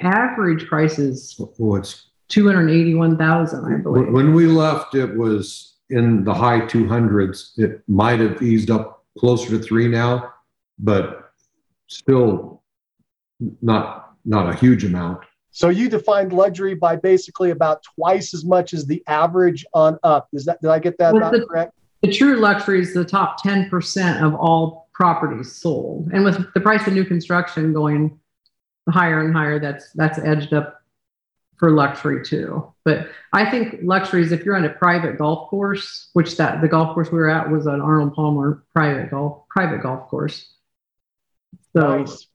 [0.00, 1.40] Average prices.
[1.56, 4.12] What's 281,000, I believe.
[4.12, 7.58] When we left, it was in the high 200s.
[7.58, 10.34] It might have eased up closer to three now,
[10.78, 11.32] but
[11.86, 12.62] still
[13.62, 15.24] not not a huge amount.
[15.58, 20.28] So you defined luxury by basically about twice as much as the average on up.
[20.32, 21.72] Is that did I get that well, the, correct?
[22.00, 26.10] The true luxury is the top 10% of all properties sold.
[26.12, 28.20] And with the price of new construction going
[28.88, 30.80] higher and higher, that's that's edged up
[31.56, 32.72] for luxury too.
[32.84, 36.68] But I think luxury is if you're on a private golf course, which that the
[36.68, 40.54] golf course we were at was an Arnold Palmer private golf private golf course.
[41.72, 42.27] So nice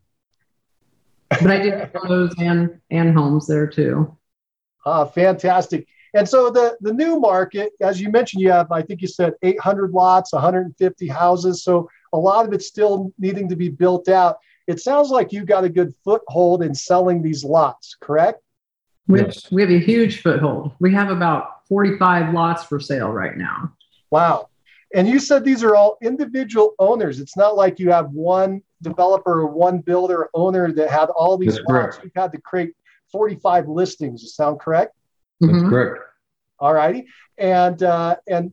[1.42, 4.16] but I did those and and homes there too.
[4.86, 5.88] Ah, fantastic.
[6.14, 9.34] And so the the new market, as you mentioned, you have I think you said
[9.42, 11.64] 800 lots, 150 houses.
[11.64, 14.38] So a lot of it's still needing to be built out.
[14.68, 18.42] It sounds like you got a good foothold in selling these lots, correct?
[19.08, 20.72] We have, we have a huge foothold.
[20.80, 23.74] We have about 45 lots for sale right now.
[24.12, 24.48] Wow.
[24.96, 27.20] And you said these are all individual owners.
[27.20, 31.68] It's not like you have one developer one builder owner that had all these That's
[31.68, 32.00] lots.
[32.04, 32.74] You've had to create
[33.12, 34.22] 45 listings.
[34.22, 34.94] Does sound correct?
[35.40, 35.70] That's mm-hmm.
[35.70, 36.04] correct.
[36.60, 37.08] All righty.
[37.38, 38.52] And uh, and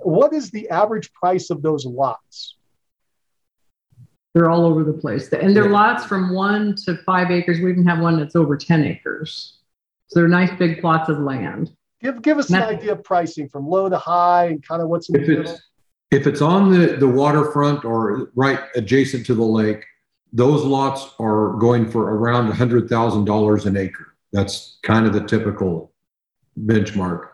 [0.00, 2.56] what is the average price of those lots?
[4.34, 5.32] They're all over the place.
[5.32, 5.72] And they're yeah.
[5.72, 7.58] lots from one to five acres.
[7.58, 9.60] We even have one that's over 10 acres.
[10.08, 11.74] So they're nice big plots of land.
[12.02, 15.08] Give give us an idea of pricing from low to high and kind of what's
[15.08, 15.58] in if the middle.
[16.10, 19.84] If it's on the, the waterfront or right adjacent to the lake,
[20.32, 24.14] those lots are going for around $100,000 an acre.
[24.32, 25.92] That's kind of the typical
[26.64, 27.28] benchmark.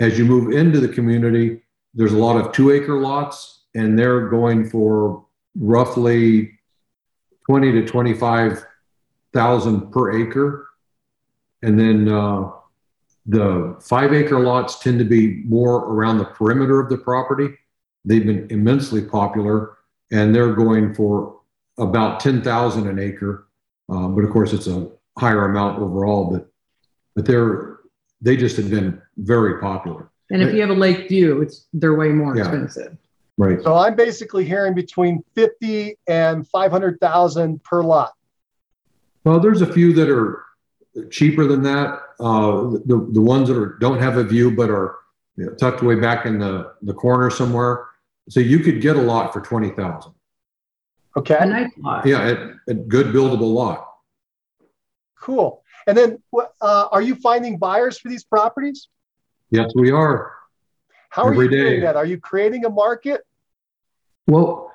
[0.00, 1.60] as you move into the community,
[1.94, 5.24] there's a lot of two acre lots, and they're going for
[5.56, 6.52] roughly
[7.46, 10.68] 20 to 25,000 per acre.
[11.62, 12.50] And then uh,
[13.26, 17.48] the five acre lots tend to be more around the perimeter of the property.
[18.08, 19.76] They've been immensely popular,
[20.10, 21.40] and they're going for
[21.76, 23.46] about 10,000 an acre.
[23.90, 26.48] Uh, but of course, it's a higher amount overall, but
[27.14, 27.80] but they're
[28.22, 30.08] they just have been very popular.
[30.30, 32.42] And if you have a lake view, it's they're way more Yeah.
[32.42, 32.96] expensive.
[33.36, 33.62] Right.
[33.62, 38.14] So I'm basically hearing between 50 and 500,000 per lot.
[39.24, 40.44] Well, there's a few that are
[41.10, 42.00] cheaper than that.
[42.18, 44.96] Uh, the the ones that are don't have a view but are
[45.36, 47.86] you know, tucked away back in the the corner somewhere.
[48.28, 50.12] So you could get a lot for twenty thousand.
[51.16, 51.36] Okay.
[51.38, 52.06] A nice lot.
[52.06, 53.88] Yeah, a, a good buildable lot.
[55.18, 55.62] Cool.
[55.86, 56.22] And then
[56.60, 58.88] uh, are you finding buyers for these properties?
[59.50, 60.32] Yes, we are.
[61.10, 61.80] How are Every you doing day.
[61.80, 61.96] that?
[61.96, 63.22] Are you creating a market?
[64.26, 64.70] Well,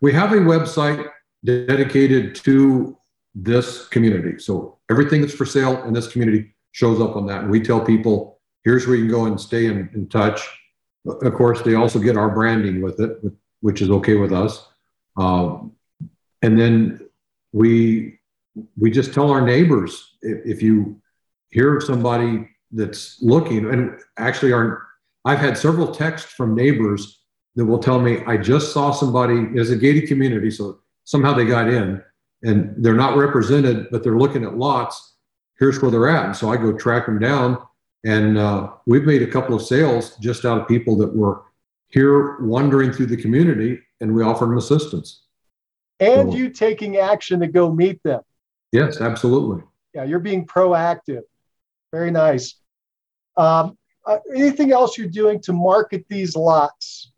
[0.00, 1.08] we have a website
[1.44, 2.98] dedicated to
[3.34, 4.38] this community.
[4.40, 7.42] So everything that's for sale in this community shows up on that.
[7.42, 10.40] And we tell people, here's where you can go and stay in, in touch.
[11.06, 13.18] Of course, they also get our branding with it,
[13.60, 14.66] which is okay with us.
[15.16, 15.72] Um,
[16.42, 17.00] and then
[17.52, 18.18] we
[18.78, 21.00] we just tell our neighbors if, if you
[21.48, 24.86] hear of somebody that's looking, and actually, our
[25.24, 27.20] I've had several texts from neighbors
[27.54, 31.44] that will tell me, I just saw somebody, it's a gated community, so somehow they
[31.44, 32.02] got in
[32.42, 35.16] and they're not represented, but they're looking at lots.
[35.58, 36.26] Here's where they're at.
[36.26, 37.58] And so I go track them down.
[38.04, 41.44] And uh, we've made a couple of sales just out of people that were
[41.88, 45.22] here wandering through the community and we offered them assistance.
[46.00, 46.36] And Cool.
[46.36, 48.22] you taking action to go meet them.
[48.72, 49.62] Yes, absolutely.
[49.94, 51.22] Yeah, you're being proactive.
[51.92, 52.56] Very nice.
[53.36, 57.12] Um, uh, anything else you're doing to market these lots?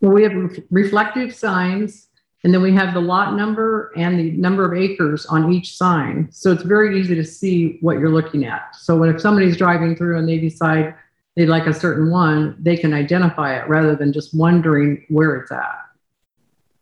[0.00, 2.08] Well, we have reflective signs,
[2.42, 6.28] and then we have the lot number and the number of acres on each sign.
[6.32, 8.74] So it's very easy to see what you're looking at.
[8.76, 10.94] So when if somebody's driving through and they decide
[11.36, 15.52] they like a certain one, they can identify it rather than just wondering where it's
[15.52, 15.86] at.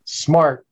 [0.04, 0.64] Smart.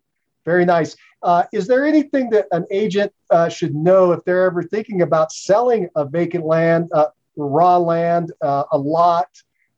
[0.45, 0.97] Very nice.
[1.23, 5.33] Uh, is there anything that an agent uh, should know if they're ever thinking about
[5.33, 9.29] selling a vacant land, uh, raw land, uh, a lot,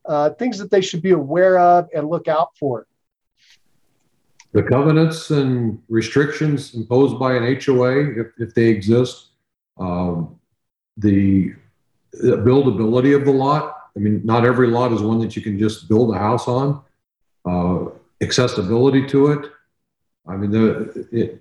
[0.04, 2.86] uh, things that they should be aware of and look out for?
[4.58, 9.26] The covenants and restrictions imposed by an HOA, if, if they exist,
[9.78, 10.36] um,
[10.96, 11.54] the,
[12.10, 13.90] the buildability of the lot.
[13.96, 16.82] I mean, not every lot is one that you can just build a house on.
[17.44, 17.90] Uh,
[18.20, 19.48] accessibility to it.
[20.26, 21.40] I mean, the, it,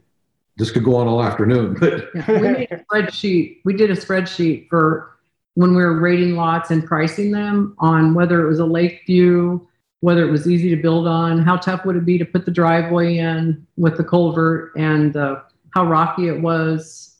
[0.57, 3.61] this could go on all afternoon, but Yeah, we made a spreadsheet.
[3.65, 5.17] We did a spreadsheet for
[5.55, 9.66] when we were rating lots and pricing them on whether it was a lake view,
[10.01, 12.51] whether it was easy to build on, how tough would it be to put the
[12.51, 15.41] driveway in with the culvert, and uh,
[15.73, 17.15] how rocky it was.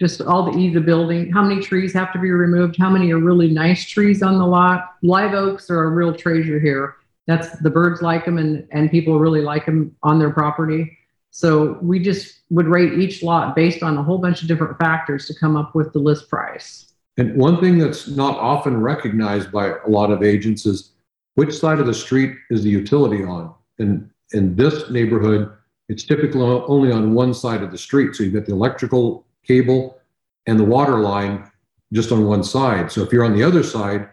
[0.00, 1.30] Just all the ease of building.
[1.30, 2.76] How many trees have to be removed?
[2.76, 4.94] How many are really nice trees on the lot?
[5.02, 6.96] Live oaks are a real treasure here.
[7.26, 10.98] That's the birds like them, and and people really like them on their property.
[11.30, 15.26] So we just would rate each lot based on a whole bunch of different factors
[15.26, 16.92] to come up with the list price.
[17.16, 20.93] And one thing that's not often recognized by a lot of agents is
[21.34, 23.54] which side of the street is the utility on?
[23.78, 25.50] And in this neighborhood,
[25.88, 28.14] it's typically only on one side of the street.
[28.14, 29.98] So you've got the electrical cable
[30.46, 31.50] and the water line
[31.92, 32.90] just on one side.
[32.90, 34.08] So if you're on the other side,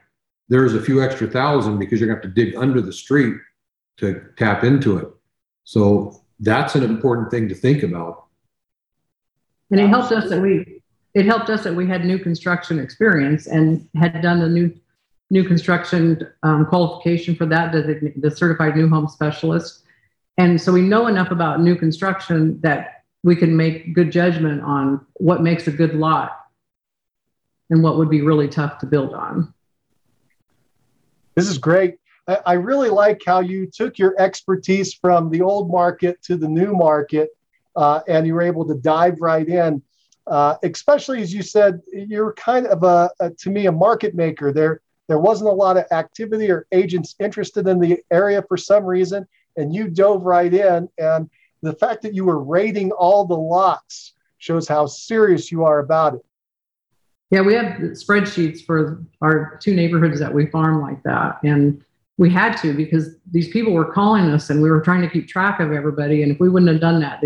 [0.49, 3.37] there's a few extra thousand because you're going to have to dig under the street
[3.97, 5.07] to tap into it.
[5.63, 8.25] So that's an important thing to think about.
[9.69, 10.81] And it helped us that we,
[11.13, 14.73] it helped us that we had new construction experience and had done the new,
[15.31, 19.83] new construction um, qualification for that, the, the certified new home specialist.
[20.37, 25.05] And so we know enough about new construction that we can make good judgment on
[25.13, 26.37] what makes a good lot
[27.69, 29.53] and what would be really tough to build on.
[31.35, 31.95] This is great.
[32.45, 36.73] I, really like how you took your expertise from the old market to the new
[36.73, 37.29] market
[37.75, 39.81] uh, and you were able to dive right in.
[40.27, 44.53] Uh, especially as you said, you're kind of a, a, to me, a market maker.
[44.53, 48.85] There, there wasn't a lot of activity or agents interested in the area for some
[48.85, 50.87] reason, and you dove right in.
[50.97, 51.29] And
[51.61, 56.15] the fact that you were rating all the lots shows how serious you are about
[56.15, 56.21] it.
[57.29, 61.39] Yeah, we have spreadsheets for our two neighborhoods that we farm like that.
[61.43, 61.83] And
[62.17, 65.27] we had to because these people were calling us and we were trying to keep
[65.27, 66.23] track of everybody.
[66.23, 67.23] And if we wouldn't have done that,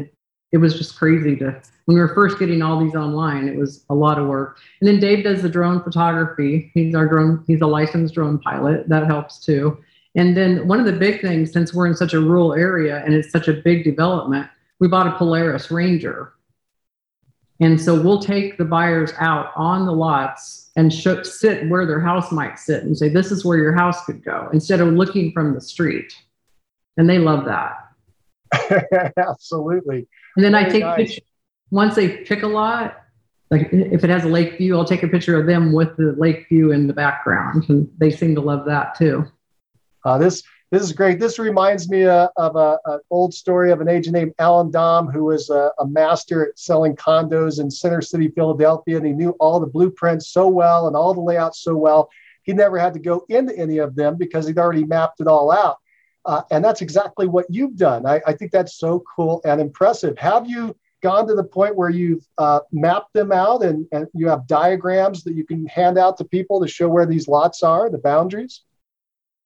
[0.55, 3.49] it was just crazy to when we were first getting all these online.
[3.49, 4.57] It was a lot of work.
[4.79, 6.71] And then Dave does the drone photography.
[6.73, 7.43] He's our drone.
[7.45, 8.87] He's a licensed drone pilot.
[8.87, 9.77] That helps too.
[10.15, 13.13] And then one of the big things, since we're in such a rural area and
[13.13, 14.47] it's such a big development,
[14.79, 16.31] we bought a Polaris Ranger.
[17.59, 22.31] And so we'll take the buyers out on the lots and sit where their house
[22.31, 25.53] might sit and say, this is where your house could go instead of looking from
[25.53, 26.13] the street.
[26.95, 29.13] And they love that.
[29.17, 30.07] Absolutely.
[30.35, 30.97] And then Very I take nice.
[30.97, 31.23] pictures.
[31.71, 32.97] Once they pick a lot,
[33.51, 36.15] like if it has a lake view, I'll take a picture of them with the
[36.17, 37.65] lake view in the background.
[37.69, 39.25] And they seem to love that too.
[40.03, 41.19] Uh, this this is great.
[41.19, 45.25] This reminds me uh, of an old story of an agent named Alan Dom, who
[45.25, 49.59] was a, a, master at selling condos in Center City, Philadelphia, and he knew all
[49.59, 52.09] the blueprints so well and all the layouts so well.
[52.43, 55.51] He never had to go into any of them because he'd already mapped it all
[55.51, 55.77] out.
[56.25, 58.05] Uh, and that's exactly what you've done.
[58.05, 60.17] I, I, think that's so cool and impressive.
[60.17, 64.27] Have you gone to the point where you've uh, mapped them out and, and you
[64.27, 67.91] have diagrams that you can hand out to people to show where these lots are,
[67.91, 68.61] the boundaries?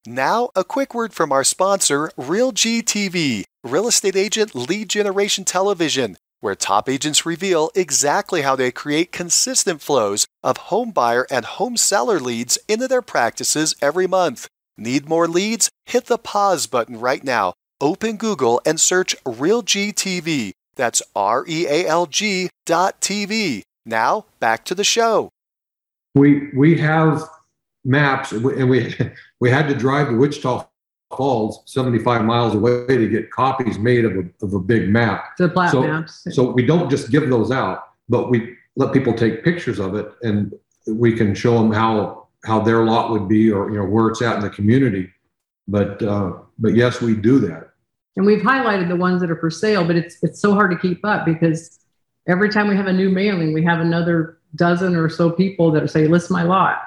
[0.06, 6.16] Now, a quick word from our sponsor, RealG TV, real estate agent lead generation television,
[6.40, 11.76] where top agents reveal exactly how they create consistent flows of home buyer and home
[11.76, 14.48] seller leads into their practices every month.
[14.80, 15.68] Need more leads?
[15.84, 17.52] Hit the pause button right now.
[17.82, 20.52] Open Google and search RealG TV.
[20.74, 23.60] That's R E A L G dot TV.
[23.84, 25.28] Now, back to the show.
[26.14, 27.22] We, we have
[27.84, 28.96] maps, and we
[29.40, 30.66] we had to drive to Wichita
[31.14, 35.36] Falls, 75 miles away, to get copies made of a, of a big map.
[35.36, 36.26] The plat so, maps.
[36.30, 40.10] So we don't just give those out, but we let people take pictures of it,
[40.22, 40.54] and
[40.86, 44.22] we can show them how how their lot would be, or you know where it's
[44.22, 45.10] at in the community.
[45.68, 47.70] But uh, but yes, we do that.
[48.16, 50.78] And we've highlighted the ones that are for sale, but it's it's so hard to
[50.78, 51.80] keep up because
[52.26, 55.88] every time we have a new mailing, we have another dozen or so people that
[55.90, 56.82] say, "List my lot."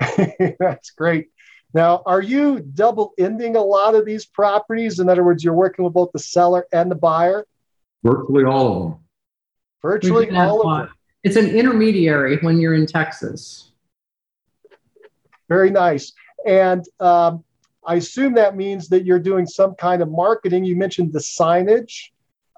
[0.58, 1.28] That's great.
[1.74, 5.00] Now, are you double ending a lot of these properties?
[5.00, 7.46] In other words, you're working with both the seller and the buyer?
[8.04, 8.98] Virtually all of them.
[9.82, 10.94] Virtually all of them.
[11.24, 13.72] It's an intermediary when you're in Texas.
[15.48, 16.12] Very nice.
[16.46, 17.44] And um,
[17.86, 20.64] I assume that means that you're doing some kind of marketing.
[20.64, 22.10] You mentioned the signage.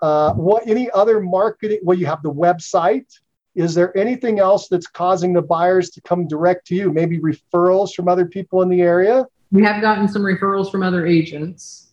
[0.02, 1.80] Uh, what any other marketing?
[1.82, 3.06] Well, you have the website.
[3.54, 6.92] Is there anything else that's causing the buyers to come direct to you?
[6.92, 9.26] Maybe referrals from other people in the area?
[9.50, 11.86] We have gotten some referrals from other agents.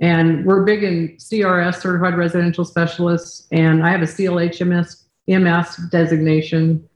[0.00, 6.88] And we're big in CRS, certified residential specialists, and I have a CLHMS MS designation.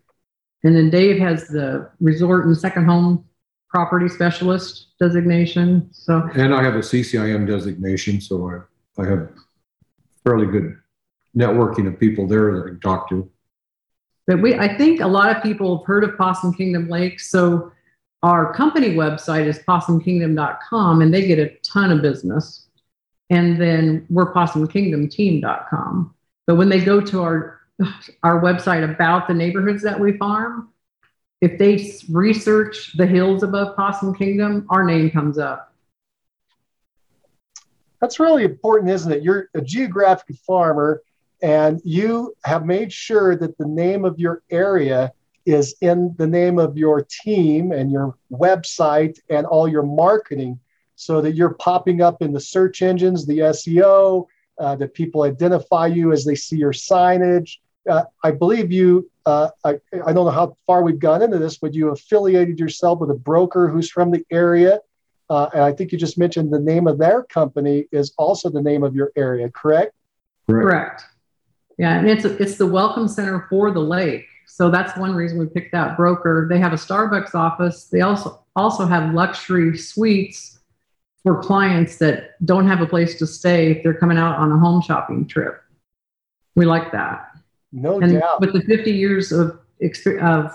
[0.64, 3.24] And then Dave has the resort and second home
[3.68, 5.88] property specialist designation.
[5.92, 9.30] So and I have a CCIM designation, so I, I have
[10.24, 10.76] fairly good
[11.36, 13.30] networking of people there that I can talk to.
[14.26, 17.20] But we, I think a lot of people have heard of Possum Kingdom Lake.
[17.20, 17.72] So
[18.22, 22.66] our company website is possumkingdom.com and they get a ton of business.
[23.30, 26.14] And then we're possumkingdomteam.com.
[26.46, 27.57] But when they go to our
[28.22, 30.70] our website about the neighborhoods that we farm,
[31.40, 35.72] if they research the hills above Possum Kingdom, our name comes up.
[38.00, 39.22] That's really important, isn't it?
[39.22, 41.02] You're a geographic farmer
[41.42, 45.12] and you have made sure that the name of your area
[45.46, 50.58] is in the name of your team and your website and all your marketing
[50.96, 54.26] so that you're popping up in the search engines, the SEO,
[54.58, 57.58] uh, that people identify you as they see your signage.
[57.88, 61.58] Uh, I believe you, uh, I, I don't know how far we've gone into this,
[61.58, 64.80] but you affiliated yourself with a broker who's from the area.
[65.30, 68.62] Uh, and I think you just mentioned the name of their company is also the
[68.62, 69.92] name of your area, correct?
[70.48, 70.66] Correct.
[70.66, 71.04] correct.
[71.78, 74.26] Yeah, and it's it's the welcome center for the lake.
[74.46, 76.46] So that's one reason we picked that broker.
[76.50, 77.84] They have a Starbucks office.
[77.84, 80.58] They also also have luxury suites
[81.22, 84.58] for clients that don't have a place to stay if they're coming out on a
[84.58, 85.62] home shopping trip.
[86.56, 87.28] We like that.
[87.72, 88.40] No and doubt.
[88.40, 89.58] With the 50 years of
[90.20, 90.52] of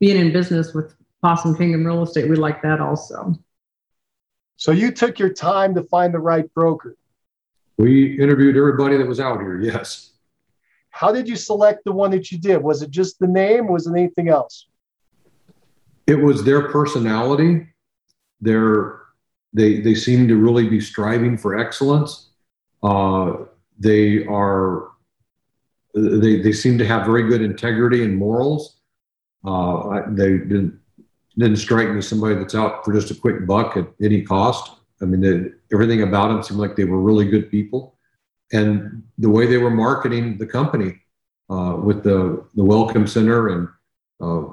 [0.00, 3.34] being in business with Possum Kingdom Real Estate, we like that also.
[4.56, 6.96] So you took your time to find the right broker.
[7.76, 9.60] We interviewed everybody that was out here.
[9.60, 10.12] Yes.
[10.90, 12.62] How did you select the one that you did?
[12.62, 13.66] Was it just the name?
[13.66, 14.68] Was it anything else?
[16.06, 17.66] It was their personality.
[18.40, 19.00] Their
[19.52, 22.30] they they seem to really be striving for excellence.
[22.82, 23.36] Uh,
[23.78, 24.90] they are
[25.94, 28.80] they they seem to have very good integrity and morals.
[29.44, 30.78] Uh, they didn't
[31.36, 34.72] didn't strike me as somebody that's out for just a quick buck at any cost.
[35.02, 37.94] I mean, they, everything about them seemed like they were really good people
[38.52, 41.00] and the way they were marketing the company
[41.50, 43.68] uh, with the the welcome center and
[44.20, 44.52] uh,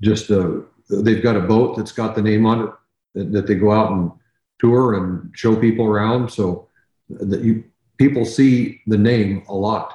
[0.00, 0.60] just uh,
[0.90, 2.70] they've got a boat that's got the name on it
[3.14, 4.10] that, that, they go out and
[4.58, 6.30] tour and show people around.
[6.30, 6.68] So
[7.08, 7.64] that you
[7.98, 9.94] people see the name a lot.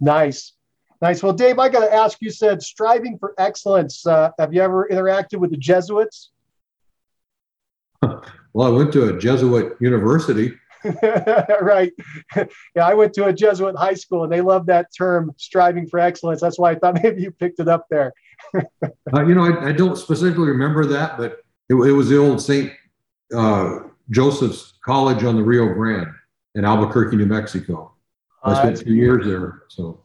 [0.00, 0.54] Nice.
[1.02, 1.22] Nice.
[1.22, 4.06] Well, Dave, I got to ask you said striving for excellence.
[4.06, 6.30] Uh, have you ever interacted with the Jesuits?
[8.02, 10.54] well, I went to a Jesuit university.
[11.60, 11.92] right.
[12.36, 16.00] Yeah, I went to a Jesuit high school and they love that term, striving for
[16.00, 16.40] excellence.
[16.40, 18.12] That's why I thought maybe you picked it up there.
[18.54, 22.40] uh, you know, I, I, don't specifically remember that, but it, it was the old
[22.40, 22.72] St.
[23.34, 23.80] Uh,
[24.10, 26.14] Joseph's College on the Rio Grande
[26.54, 27.92] in Albuquerque, New Mexico.
[28.42, 29.62] I spent two years there.
[29.68, 30.02] So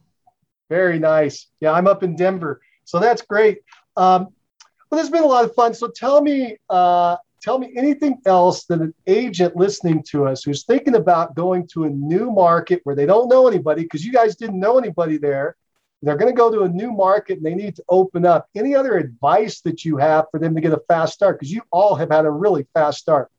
[0.68, 1.46] very nice.
[1.60, 2.60] Yeah, I'm up in Denver.
[2.84, 3.58] So that's great.
[3.96, 4.28] Um,
[4.90, 5.74] well, there's been a lot of fun.
[5.74, 10.64] So tell me, uh, tell me anything else that an agent listening to us who's
[10.64, 14.36] thinking about going to a new market where they don't know anybody, because you guys
[14.36, 15.56] didn't know anybody there.
[16.02, 18.48] They're going to go to a new market and they need to open up.
[18.54, 21.38] Any other advice that you have for them to get a fast start?
[21.38, 23.30] Because you all have had a really fast start.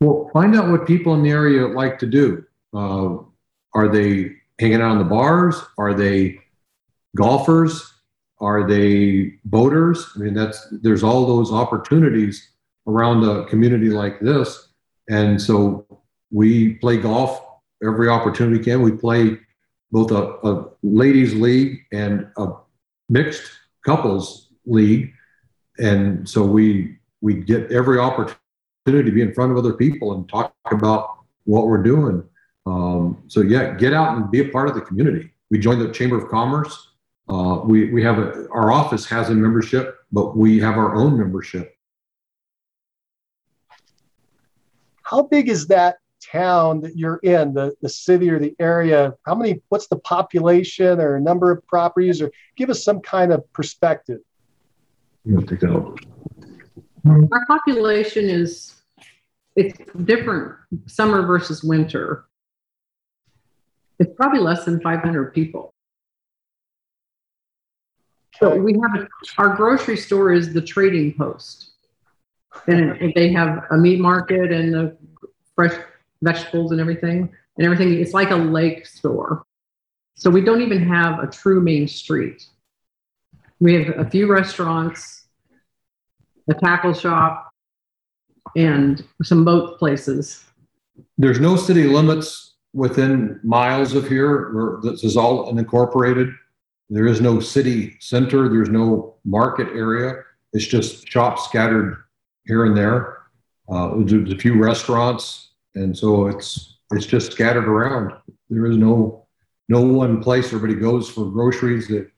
[0.00, 2.44] Well, find out what people in the area like to do.
[2.74, 3.18] Uh,
[3.74, 5.60] are they hanging out in the bars?
[5.78, 6.40] Are they
[7.16, 7.92] golfers?
[8.40, 10.08] Are they boaters?
[10.16, 12.50] I mean, that's there's all those opportunities
[12.86, 14.68] around a community like this,
[15.08, 15.86] and so
[16.32, 17.40] we play golf
[17.84, 18.82] every opportunity we can.
[18.82, 19.38] We play
[19.92, 22.48] both a, a ladies league and a
[23.08, 23.48] mixed
[23.84, 25.12] couples league,
[25.78, 28.38] and so we we get every opportunity
[28.86, 32.24] to be in front of other people and talk about what we're doing.
[32.66, 35.32] Um, so yeah, get out and be a part of the community.
[35.50, 36.88] We joined the Chamber of Commerce.
[37.28, 41.18] Uh, we we have a, our office has a membership, but we have our own
[41.18, 41.76] membership.
[45.02, 49.14] How big is that town that you're in, the, the city or the area?
[49.26, 53.50] How many, what's the population or number of properties, or give us some kind of
[53.52, 54.20] perspective?
[57.06, 58.74] Our population is
[59.56, 60.54] it's different
[60.86, 62.24] summer versus winter.
[64.02, 65.72] It's probably less than 500 people.
[68.40, 71.70] So we have a, our grocery store is the trading post,
[72.66, 74.96] and they have a meat market and the
[75.54, 75.80] fresh
[76.20, 77.92] vegetables and everything and everything.
[78.00, 79.44] It's like a lake store.
[80.16, 82.44] So we don't even have a true main street.
[83.60, 85.26] We have a few restaurants,
[86.50, 87.52] a tackle shop,
[88.56, 90.42] and some boat places.
[91.16, 94.80] There's no city limits within miles of here.
[94.82, 96.34] this is all unincorporated.
[96.90, 98.48] There is no city center.
[98.48, 100.22] There's no market area.
[100.52, 102.04] It's just shops scattered
[102.46, 103.18] here and there.
[103.68, 108.12] Uh, there's a few restaurants, and so it's it's just scattered around.
[108.50, 109.26] There is no
[109.68, 112.10] no one place everybody goes for groceries that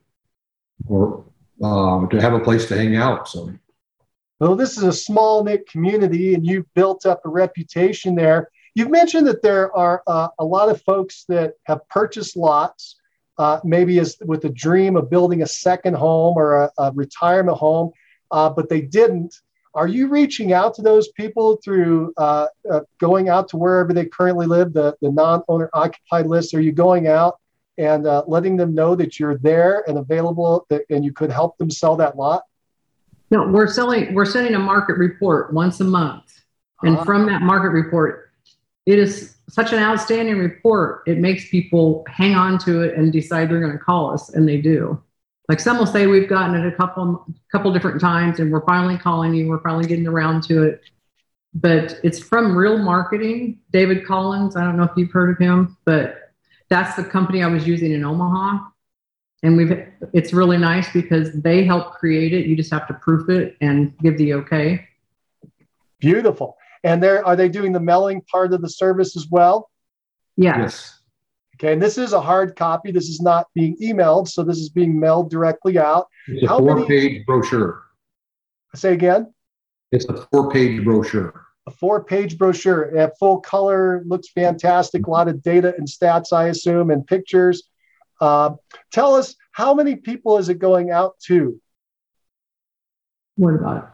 [0.89, 1.25] or
[1.63, 3.29] uh, to have a place to hang out.
[3.29, 3.53] So,
[4.41, 8.49] well, this is a small knit community, and you've built up a reputation there.
[8.75, 12.97] You've mentioned that there are uh, a lot of folks that have purchased lots,
[13.39, 17.57] uh, maybe as with a dream of building a second home or a, a retirement
[17.57, 17.93] home,
[18.33, 19.41] uh, but they didn't.
[19.75, 24.07] Are you reaching out to those people through uh, uh, going out to wherever they
[24.07, 26.55] currently live, the, the non owner occupied list?
[26.55, 27.39] Are you going out
[27.79, 31.59] and uh, letting them know that you're there and available that, and you could help
[31.59, 32.43] them sell that lot?
[33.31, 36.45] No, we're selling, we're sending a market report once a month.
[36.83, 37.05] And uh-huh.
[37.05, 38.33] from that market report,
[38.87, 41.03] it is such an outstanding report.
[41.07, 44.49] It makes people hang on to it and decide they're going to call us, and
[44.49, 45.03] they do.
[45.49, 48.97] Like some will say, we've gotten it a couple couple different times, and we're finally
[48.97, 49.49] calling you.
[49.49, 50.83] We're finally getting around to it.
[51.55, 54.57] But it's from Real Marketing, David Collins.
[54.57, 56.33] I don't know if you've heard of him, but
[56.69, 58.59] that's the company I was using in Omaha.
[59.43, 62.47] And we've it's really nice because they help create it.
[62.47, 64.89] You just have to proof it and give the okay.
[66.01, 66.57] Beautiful.
[66.85, 69.71] And there, are they doing the mailing part of the service as well?
[70.37, 70.57] Yes.
[70.59, 71.01] yes.
[71.57, 72.93] Okay, and this is a hard copy.
[72.93, 76.09] This is not being emailed, so this is being mailed directly out.
[76.29, 77.25] It's a How four-page many...
[77.25, 77.83] brochure.
[78.75, 79.33] Say again.
[79.93, 81.47] It's a four-page brochure.
[81.67, 82.97] A four-page brochure.
[82.99, 85.07] At full color, looks fantastic.
[85.07, 87.63] A lot of data and stats, I assume, and pictures.
[88.21, 88.51] Uh,
[88.93, 91.61] tell us how many people is it going out to?
[93.37, 93.94] What about it?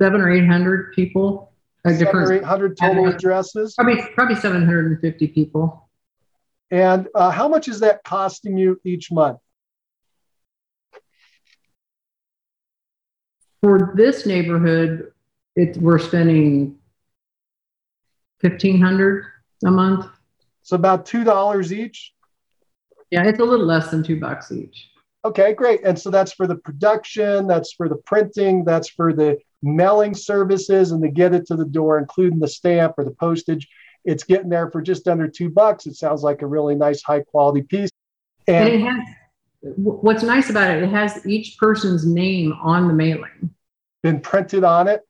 [0.00, 1.52] Seven or eight hundred people.
[1.86, 3.74] Seven or eight hundred total addresses.
[3.74, 5.88] Probably probably seven hundred and fifty people.
[6.70, 9.38] And uh, how much is that costing you each month?
[13.62, 15.12] For this neighborhood,
[15.56, 16.76] it, we're spending
[18.40, 19.24] fifteen hundred
[19.64, 20.06] a month.
[20.62, 22.12] So about two dollars each.
[23.10, 24.90] Yeah, it's a little less than two bucks each.
[25.24, 25.82] Okay, great.
[25.84, 30.92] And so that's for the production, that's for the printing, that's for the mailing services,
[30.92, 33.68] and to get it to the door, including the stamp or the postage.
[34.04, 35.86] It's getting there for just under two bucks.
[35.86, 37.90] It sounds like a really nice, high quality piece.
[38.46, 39.04] And And it has,
[39.76, 43.50] what's nice about it, it has each person's name on the mailing.
[44.02, 45.02] been printed on it.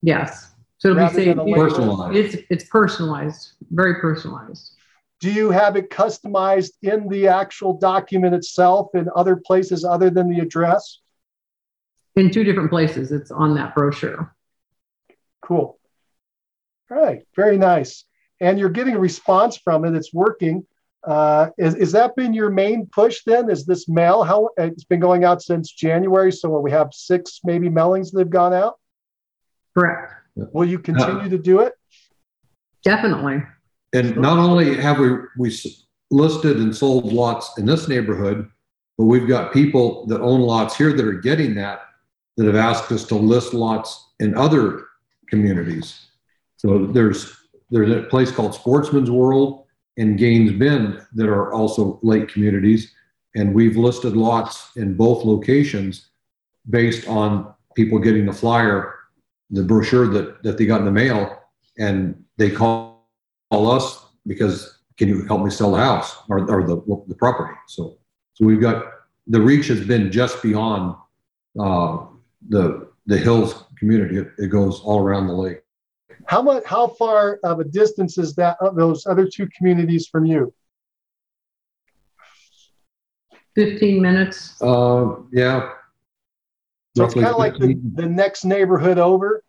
[0.00, 0.52] Yes.
[0.78, 1.30] So it'll be Rather saved.
[1.30, 1.62] than a label.
[1.68, 2.16] Personalized.
[2.16, 4.72] It's, it's personalized, very personalized.
[5.20, 10.30] Do you have it customized in the actual document itself in other places other than
[10.30, 11.00] the address?
[12.18, 14.34] In two different places, it's on that brochure.
[15.40, 15.78] Cool.
[16.90, 18.04] All right, very nice.
[18.40, 19.94] And you're getting a response from it.
[19.94, 20.66] It's working.
[21.06, 23.48] Uh, is, is that been your main push then?
[23.48, 24.24] Is this mail?
[24.24, 26.32] How it's been going out since January?
[26.32, 28.78] So we have six maybe mailings that have gone out.
[29.76, 30.12] Correct.
[30.34, 31.74] Will you continue to do it?
[32.82, 33.42] Definitely.
[33.92, 35.56] And not only have we, we
[36.10, 38.48] listed and sold lots in this neighborhood,
[38.96, 41.82] but we've got people that own lots here that are getting that,
[42.38, 44.86] that have asked us to list lots in other
[45.28, 46.06] communities.
[46.56, 47.36] So there's,
[47.68, 49.64] there's a place called Sportsman's World
[49.96, 52.94] in Gaines Bend that are also lake communities.
[53.34, 56.10] And we've listed lots in both locations
[56.70, 58.94] based on people getting the flyer,
[59.50, 61.42] the brochure that, that they got in the mail,
[61.76, 63.08] and they call
[63.50, 66.76] call us because can you help me sell the house or, or the,
[67.08, 67.54] the property?
[67.66, 67.98] So,
[68.34, 68.84] so we've got,
[69.26, 70.94] the reach has been just beyond,
[71.58, 72.04] uh,
[72.46, 74.18] the, the hills community.
[74.18, 75.62] It, it goes all around the lake.
[76.26, 76.64] How much?
[76.64, 80.52] How far of a distance is that of those other two communities from you?
[83.54, 84.60] 15 minutes.
[84.60, 85.70] Uh, yeah.
[86.96, 89.42] So it's kind of like the, the next neighborhood over.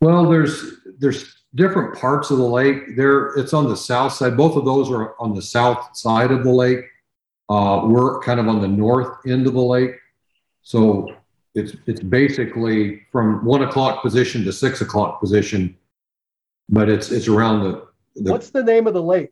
[0.00, 3.28] Well, there's, there's different parts of the lake there.
[3.36, 4.36] It's on the south side.
[4.36, 6.84] Both of those are on the south side of the lake.
[7.48, 9.92] Uh, we're kind of on the north end of the lake.
[10.62, 11.08] So
[11.54, 15.76] it's, it's basically from one o'clock position to six o'clock position,
[16.68, 17.86] but it's, it's around the,
[18.16, 19.30] the What's the name of the lake?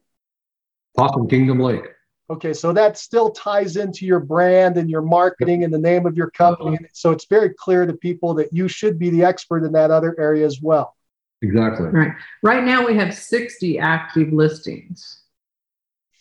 [0.96, 1.84] Possum Kingdom Lake.
[2.28, 6.16] Okay, so that still ties into your brand and your marketing and the name of
[6.16, 6.78] your company.
[6.92, 10.18] So it's very clear to people that you should be the expert in that other
[10.18, 10.96] area as well.
[11.42, 11.86] Exactly.
[11.86, 12.12] Right.
[12.42, 15.22] Right now we have 60 active listings.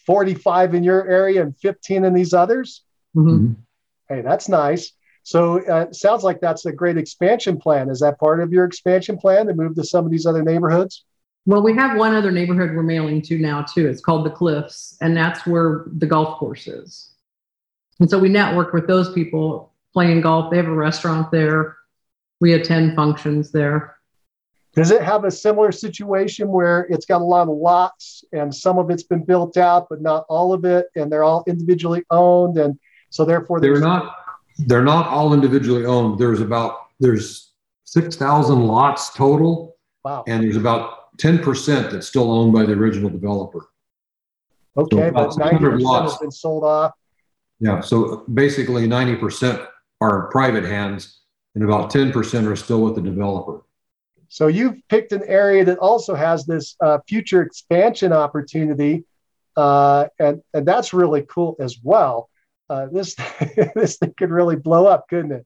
[0.06, 2.84] 45 in your area and 15 in these others.
[3.16, 3.56] Mhm.
[4.08, 4.92] Hey, that's nice.
[5.26, 7.90] So uh, sounds like that's a great expansion plan.
[7.90, 11.04] Is that part of your expansion plan to move to some of these other neighborhoods?
[11.48, 13.88] Well, we have one other neighborhood we're mailing to now too.
[13.88, 17.10] It's called the Cliffs, and that's where the golf course is.
[18.00, 20.52] And so we network with those people playing golf.
[20.52, 21.76] They have a restaurant there.
[22.40, 23.98] We attend functions there.
[24.76, 28.78] Does it have a similar situation where it's got a lot of lots and some
[28.78, 32.60] of it's been built out, but not all of it, and they're all individually owned,
[32.60, 32.78] and
[33.10, 34.14] so therefore They're there's not,
[34.58, 36.20] they're not all individually owned.
[36.20, 37.54] There's about, there's
[37.86, 39.76] 6,000 lots total.
[40.04, 40.24] wow.
[40.28, 43.68] And there's about 10% that's still owned by the original developer.
[44.78, 46.12] Okay, about but 600 ninety percent lots.
[46.14, 46.92] has been sold off.
[47.60, 49.66] Yeah, so basically 90%
[50.02, 51.22] are private hands
[51.56, 53.62] and about 10% are still with the developer.
[54.28, 59.06] So you've picked an area that also has this uh, future expansion opportunity,
[59.56, 62.30] uh, and and that's really cool as well.
[62.70, 63.16] Uh, this
[63.76, 65.46] this thing could really blow up, couldn't it?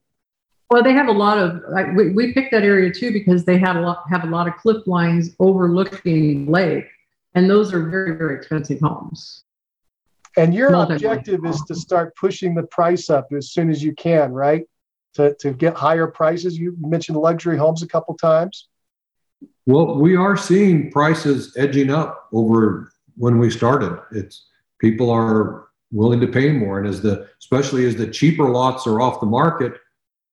[0.70, 1.62] Well, they have a lot of.
[1.68, 4.46] Like, we, we picked that area too because they had a lot have a lot
[4.46, 6.86] of cliff lines overlooking lake,
[7.34, 9.44] and those are very very expensive homes.
[10.36, 13.94] And your Multi- objective is to start pushing the price up as soon as you
[13.94, 14.64] can, right?
[15.14, 16.56] To to get higher prices.
[16.56, 18.68] You mentioned luxury homes a couple times.
[19.66, 23.98] Well, we are seeing prices edging up over when we started.
[24.12, 24.46] It's
[24.78, 26.78] people are willing to pay more.
[26.78, 29.74] And as the, especially as the cheaper lots are off the market,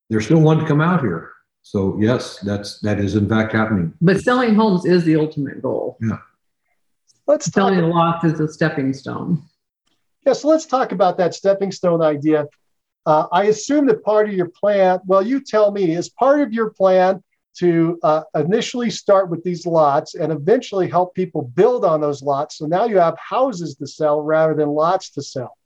[0.08, 1.32] they're still wanting to come out here.
[1.62, 3.92] So yes, that's, that is in fact happening.
[4.00, 5.98] But selling homes is the ultimate goal.
[6.00, 6.18] Yeah.
[7.26, 7.52] Let's.
[7.52, 9.42] Selling the lots is a stepping stone.
[10.24, 12.46] Yeah, so let's talk about that stepping stone idea.
[13.04, 16.52] Uh, I assume that part of your plan, well, you tell me, is part of
[16.52, 17.22] your plan
[17.58, 22.58] to uh, initially start with these lots and eventually help people build on those lots.
[22.58, 25.56] So now you have houses to sell rather than lots to sell.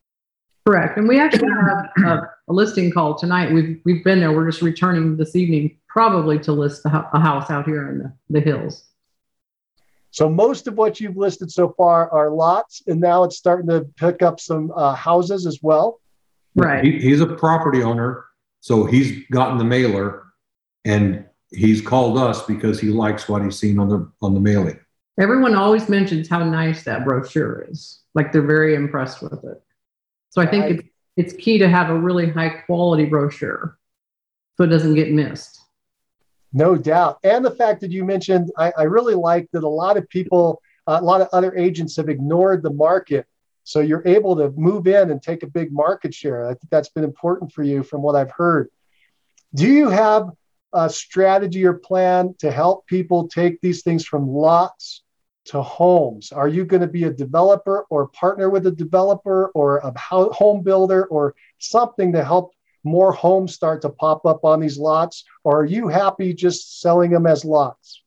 [0.67, 0.97] Correct.
[0.97, 3.53] And we actually have a, a listing call tonight.
[3.53, 4.33] We've we've been there.
[4.33, 8.13] We're just returning this evening, probably to list a, a house out here in the,
[8.31, 8.85] the hills.
[10.13, 13.87] So most of what you've listed so far are lots, and now it's starting to
[13.97, 16.01] pick up some uh, houses as well.
[16.55, 16.85] Right.
[16.85, 18.27] He, he's a property owner,
[18.61, 20.23] so he's gotten the mailer
[20.85, 24.79] and he's called us because he likes what he's seen on the, on the mailing.
[25.21, 28.01] Everyone always mentions how nice that brochure is.
[28.15, 29.63] Like they're very impressed with it.
[30.31, 30.73] So I think Right.
[31.17, 33.79] it's, it's key to have a really high quality brochure
[34.57, 35.61] so it doesn't get missed.
[36.53, 37.19] No doubt.
[37.25, 40.61] And the fact that you mentioned, I, I really like that a lot of people,
[40.87, 43.27] a lot of other agents have ignored the market.
[43.65, 46.47] So you're able to move in and take a big market share.
[46.47, 48.69] I think that's been important for you from what I've heard.
[49.55, 50.31] Do you have
[50.73, 55.03] a strategy or plan to help people take these things from lots
[55.47, 56.33] to homes?
[56.33, 60.63] Are you going to be a developer or partner with a developer or a home
[60.63, 62.53] builder or something to help
[62.85, 65.25] more homes start to pop up on these lots?
[65.45, 68.03] Or are you happy just selling them as lots?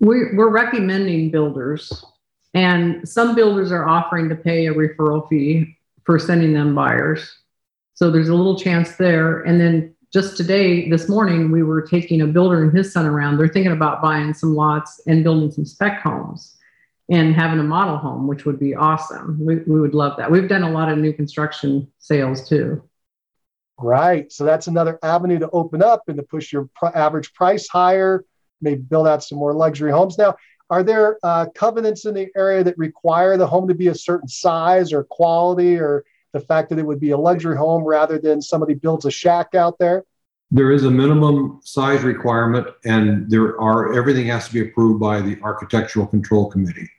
[0.00, 2.04] We, we're recommending builders,
[2.52, 7.38] and some builders are offering to pay a referral fee for sending them buyers.
[7.94, 9.42] So there's a little chance there.
[9.42, 13.36] And then just today, this morning, we were taking a builder and his son around.
[13.36, 16.56] They're thinking about buying some lots and building some spec homes
[17.10, 19.44] and having a model home, which would be awesome.
[19.44, 20.30] We, we would love that.
[20.30, 22.88] We've done a lot of new construction sales too.
[23.76, 24.30] Right.
[24.30, 28.24] So that's another avenue to open up and to push your pr- average price higher,
[28.60, 30.16] maybe build out some more luxury homes.
[30.16, 30.36] Now,
[30.70, 34.28] are there uh, covenants in the area that require the home to be a certain
[34.28, 36.04] size or quality or
[36.34, 39.54] the fact that it would be a luxury home rather than somebody builds a shack
[39.54, 40.04] out there?
[40.50, 45.22] There is a minimum size requirement, and there are everything has to be approved by
[45.22, 46.90] the Architectural Control Committee.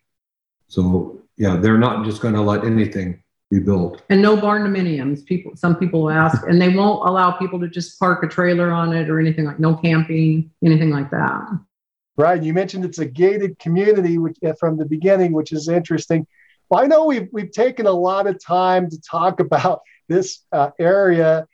[0.68, 3.22] So yeah, they're not just going to let anything
[3.52, 4.02] be built.
[4.10, 5.24] And no barndominiums.
[5.26, 8.94] People, some people ask, and they won't allow people to just park a trailer on
[8.94, 11.44] it or anything like no camping, anything like that.
[12.18, 12.42] Right.
[12.42, 16.26] You mentioned it's a gated community which, uh, from the beginning, which is interesting.
[16.70, 20.72] Well, I know we've, we've taken a lot of time to talk about this uh,
[20.80, 21.48] area.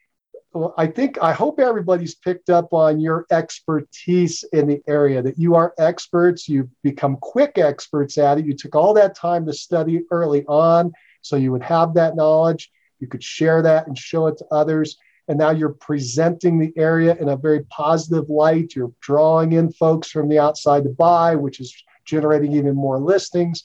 [0.53, 5.38] Well, I think, I hope everybody's picked up on your expertise in the area, that
[5.38, 6.49] you are experts.
[6.49, 8.45] You've become quick experts at it.
[8.45, 10.91] You took all that time to study early on
[11.22, 12.72] so you would have that knowledge.
[12.99, 14.97] You could share that and show it to others
[15.28, 18.76] and now you're presenting the area in a very positive light.
[18.76, 23.64] You're drawing in folks from the outside to buy, which is generating even more listings.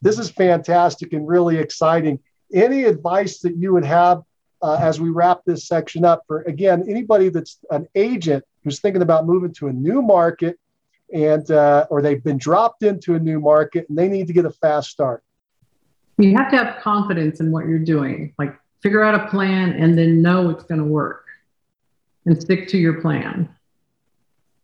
[0.00, 2.20] This is fantastic and really exciting.
[2.52, 4.22] Any advice that you would have
[4.62, 9.02] uh, as we wrap this section up for, again, anybody that's an agent who's thinking
[9.02, 10.58] about moving to a new market
[11.12, 14.44] and uh, or they've been dropped into a new market and they need to get
[14.44, 15.22] a fast start?
[16.18, 18.34] You have to have confidence in what you're doing.
[18.38, 21.26] Like figure out a plan and then know it's going to work
[22.26, 23.48] and stick to your plan.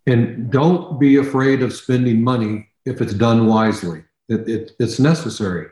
[0.06, 4.04] And don't be afraid of spending money if it's done wisely.
[4.28, 5.68] It, it, it's necessary.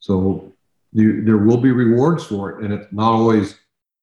[0.00, 0.52] So
[0.92, 3.58] you, there will be rewards for it, and it's not always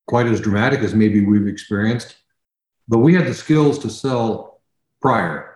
[0.07, 2.17] quite as dramatic as maybe we've experienced.
[2.88, 4.61] But we had the skills to sell
[5.01, 5.55] prior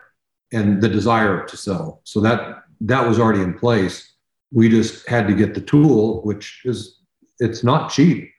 [0.51, 2.01] and the desire to sell.
[2.03, 4.13] So that that was already in place.
[4.51, 7.01] We just had to get the tool, which is
[7.39, 8.31] it's not cheap.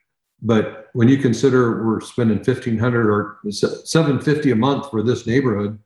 [0.42, 5.26] But when you consider we're spending fifteen hundred or seven fifty a month for this
[5.26, 5.78] neighborhood,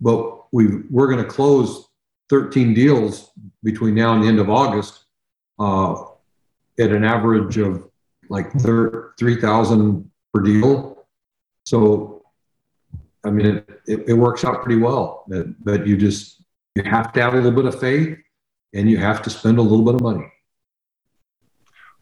[0.00, 1.89] but we we're going to close
[2.30, 5.04] thirteen deals between now and the end of August
[5.58, 6.04] uh,
[6.78, 7.90] at an average of
[8.28, 8.48] like
[9.18, 11.06] three thousand per deal.
[11.66, 12.24] So,
[13.24, 15.24] I mean, it, it, it works out pretty well.
[15.28, 16.42] But, but you just
[16.76, 18.16] you have to have a little bit of faith,
[18.74, 20.26] and you have to spend a little bit of money.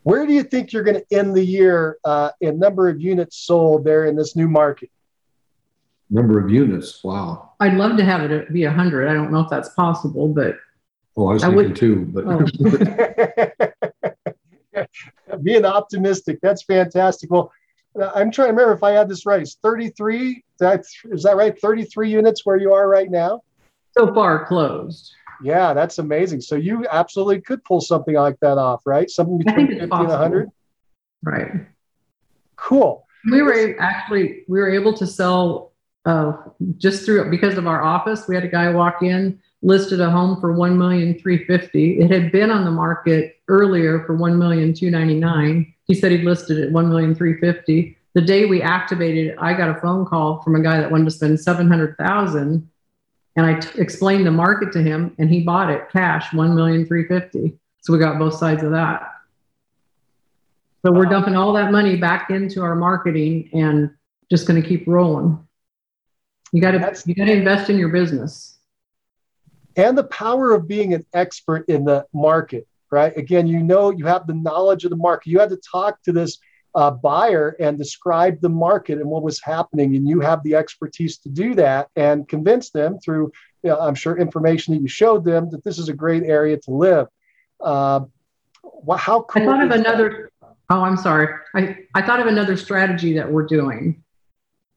[0.03, 3.37] Where do you think you're going to end the year uh, in number of units
[3.37, 4.91] sold there in this new market?
[6.11, 7.53] Number of units, wow.
[7.61, 9.09] I'd love to have it be 100.
[9.09, 10.57] I don't know if that's possible, but
[11.17, 12.45] Oh, I was I thinking would- too, but Oh.
[15.43, 17.31] Being optimistic, that's fantastic.
[17.31, 17.53] Well,
[18.01, 19.43] uh, I'm trying to remember if I had this right.
[19.43, 20.43] It's 33.
[20.59, 21.59] That's is that right?
[21.61, 23.43] 33 units where you are right now.
[23.97, 25.13] so far closed.
[25.43, 26.41] Yeah, that's amazing.
[26.41, 29.09] So you absolutely could pull something like that off, right?
[29.11, 30.49] Something between think 50 it's and 100.
[31.23, 31.53] Right.
[32.57, 33.05] Cool.
[33.31, 35.68] We were actually we were able to sell
[36.09, 36.33] uh,
[36.79, 38.27] just through because of our office.
[38.27, 42.01] We had a guy walk in, listed a home for one million three fifty.
[42.01, 45.73] It had been on the market earlier for one million two ninety nine.
[45.85, 47.97] He said he'd listed it one million three fifty.
[48.15, 51.11] The day we activated, I got a phone call from a guy that wanted to
[51.11, 52.67] spend seven hundred thousand,
[53.37, 56.87] and I t- explained the market to him, and he bought it cash one million
[56.87, 57.59] three fifty.
[57.83, 59.13] So we got both sides of that.
[60.85, 63.91] So we're dumping all that money back into our marketing and
[64.31, 65.39] just going to keep rolling.
[66.53, 68.59] You got to you got to invest in your business.
[69.77, 73.17] and the power of being an expert in the market, right?
[73.17, 75.31] Again, you know, you have the knowledge of the market.
[75.31, 76.39] You had to talk to this
[76.75, 79.95] uh, buyer and describe the market and what was happening.
[79.97, 83.33] And you have the expertise to do that and convince them through,
[83.63, 86.57] you know, I'm sure, information that you showed them that this is a great area
[86.57, 87.07] to live.
[87.61, 88.01] Uh,
[88.97, 90.31] how cool I thought of another.
[90.41, 90.55] That?
[90.71, 91.29] Oh, I'm sorry.
[91.55, 94.03] I, I thought of another strategy that we're doing.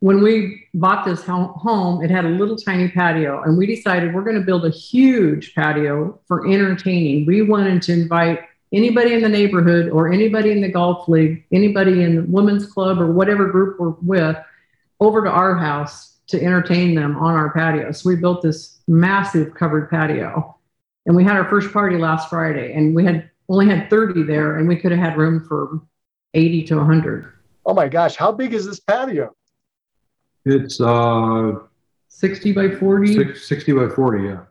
[0.02, 4.24] When we bought this home, it had a little tiny patio, and we decided we're
[4.24, 7.28] going to build a huge patio for entertaining.
[7.28, 8.39] We wanted to invite
[8.74, 12.99] anybody in the neighborhood or anybody in the golf league, anybody in the women's club
[12.99, 14.38] or whatever group we're with
[14.99, 17.91] over to our house to entertain them on our patio.
[17.91, 20.58] So we built this massive covered patio.
[21.06, 24.58] And we had our first party last Friday and we had only had 30 there
[24.58, 25.80] and we could have had room for
[26.34, 27.34] 80 to 100.
[27.66, 29.36] Oh my gosh, how big is this patio?
[30.46, 31.54] It's uh
[32.08, 33.36] 60 by 40.
[33.36, 34.42] 60 by 40, yeah.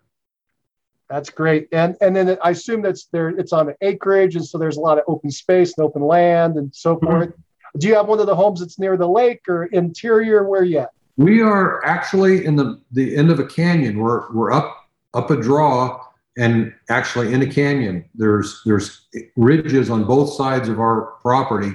[1.09, 1.69] That's great.
[1.73, 3.31] And and then I assume that's there.
[3.31, 6.57] It's on an acreage, and so there's a lot of open space and open land
[6.57, 7.07] and so mm-hmm.
[7.07, 7.33] forth.
[7.79, 10.45] Do you have one of the homes that's near the lake or interior?
[10.49, 10.91] Where you at?
[11.17, 13.99] We are actually in the the end of a canyon.
[13.99, 16.01] We're we're up up a draw
[16.39, 18.05] and actually in a canyon.
[18.15, 21.73] There's there's ridges on both sides of our property,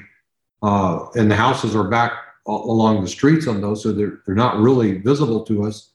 [0.63, 4.57] uh, and the houses are back along the streets on those, so they're they're not
[4.57, 5.91] really visible to us.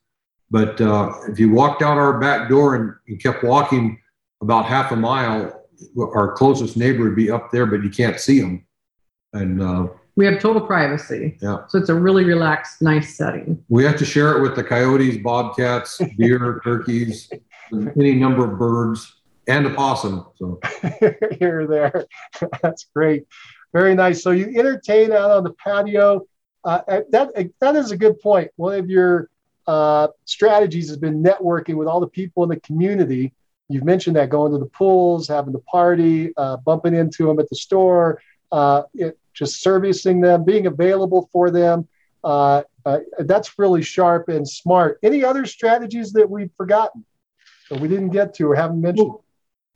[0.51, 4.01] But uh, if you walked out our back door and you kept walking
[4.43, 5.65] about half a mile,
[5.97, 8.67] our closest neighbor would be up there, but you can't see them.
[9.33, 9.87] And uh,
[10.17, 11.39] we have total privacy.
[11.41, 11.59] Yeah.
[11.69, 13.63] So it's a really relaxed, nice setting.
[13.69, 17.31] We have to share it with the coyotes, bobcats, deer, turkeys,
[17.73, 20.27] any number of birds, and a possum.
[20.37, 20.61] So
[21.39, 22.07] here or there.
[22.63, 23.27] That's great.
[23.73, 24.23] Very nice.
[24.23, 26.27] So you entertain out on the patio.
[26.65, 27.31] Uh, that
[27.61, 28.51] that is a good point.
[28.57, 29.31] One of your
[29.67, 33.33] uh, strategies has been networking with all the people in the community.
[33.69, 37.49] You've mentioned that going to the pools, having the party, uh, bumping into them at
[37.49, 41.87] the store, uh, it, just servicing them, being available for them.
[42.25, 44.99] Uh, uh, that's really sharp and smart.
[45.03, 47.05] Any other strategies that we've forgotten
[47.71, 49.15] that we didn't get to or haven't mentioned?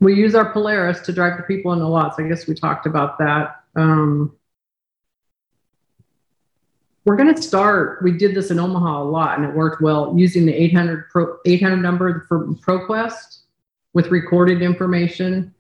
[0.01, 2.19] We use our Polaris to drive the people in the lots.
[2.19, 3.61] I guess we talked about that.
[3.77, 4.37] Um,
[7.05, 8.03] we're going to start.
[8.03, 11.37] We did this in Omaha a lot, and it worked well using the 800 Pro,
[11.45, 13.41] 800 number for ProQuest
[13.93, 15.55] with recorded information.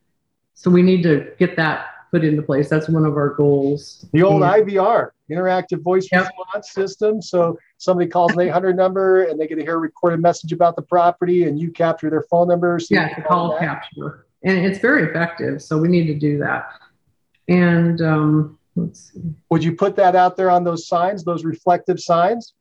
[0.54, 2.68] So we need to get that put into place.
[2.68, 4.06] That's one of our goals.
[4.12, 6.28] The old and, IVR, interactive voice yep.
[6.28, 7.20] response system.
[7.20, 10.76] So somebody calls an 800 number, and they get to hear a recorded message about
[10.76, 12.78] the property, and you capture their phone number.
[12.78, 15.60] So yeah, call capture, and it's very effective.
[15.60, 16.68] So we need to do that.
[17.48, 19.20] And um, Let's see.
[19.50, 22.54] Would you put that out there on those signs, those reflective signs?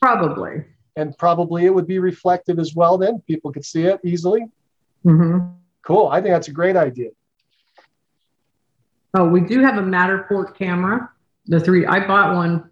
[0.00, 0.64] Probably.
[0.96, 4.46] And probably it would be reflective as well, then people could see it easily.
[5.04, 5.48] Mm-hmm.
[5.82, 6.08] Cool.
[6.08, 7.10] I think that's a great idea.
[9.14, 11.10] Oh, we do have a Matterport camera.
[11.46, 12.70] The three, I bought one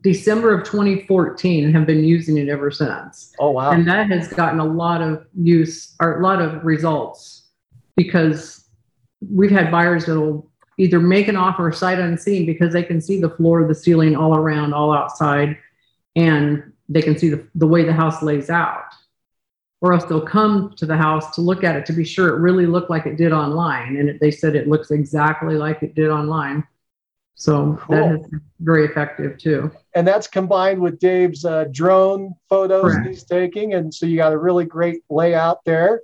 [0.00, 3.32] December of 2014 and have been using it ever since.
[3.38, 3.70] Oh, wow.
[3.70, 7.50] And that has gotten a lot of use or a lot of results
[7.96, 8.64] because
[9.30, 13.30] we've had buyers that'll either make an offer sight unseen because they can see the
[13.30, 15.56] floor, the ceiling, all around, all outside,
[16.16, 18.84] and they can see the, the way the house lays out.
[19.80, 22.40] Or else they'll come to the house to look at it to be sure it
[22.40, 23.96] really looked like it did online.
[23.96, 26.66] And it, they said it looks exactly like it did online.
[27.34, 27.96] So cool.
[27.96, 29.70] that is very effective too.
[29.94, 33.08] And that's combined with Dave's uh, drone photos Correct.
[33.08, 33.74] he's taking.
[33.74, 36.00] And so you got a really great layout there.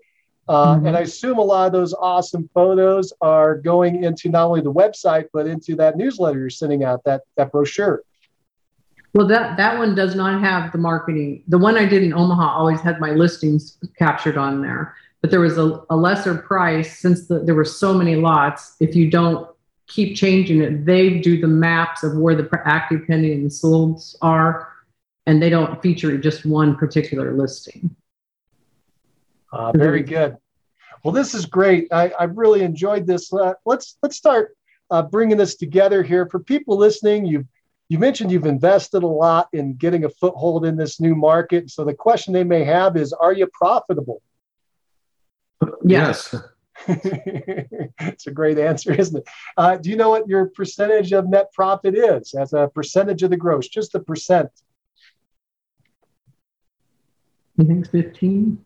[0.51, 0.87] Uh, mm-hmm.
[0.87, 4.73] And I assume a lot of those awesome photos are going into not only the
[4.73, 8.03] website, but into that newsletter you're sending out, that, that brochure.
[9.15, 11.45] Well, that, that one does not have the marketing.
[11.47, 15.39] The one I did in Omaha always had my listings captured on there, but there
[15.39, 18.75] was a, a lesser price since the, there were so many lots.
[18.81, 19.49] If you don't
[19.87, 24.69] keep changing it, they do the maps of where the active pending and solds are,
[25.27, 27.95] and they don't feature just one particular listing.
[29.53, 30.37] Uh, very good.
[31.05, 31.89] Well, this is great.
[31.93, 33.33] I, I really enjoyed this.
[33.33, 34.57] Uh, let's let's start
[34.91, 37.25] uh, bringing this together here for people listening.
[37.27, 37.47] You
[37.89, 41.71] you mentioned you've invested a lot in getting a foothold in this new market.
[41.71, 44.23] So the question they may have is, are you profitable?
[45.85, 46.35] Yes.
[46.87, 49.29] it's a great answer, isn't it?
[49.57, 53.31] Uh, do you know what your percentage of net profit is as a percentage of
[53.31, 53.67] the gross?
[53.67, 54.51] Just the percent.
[57.59, 58.65] I think 15.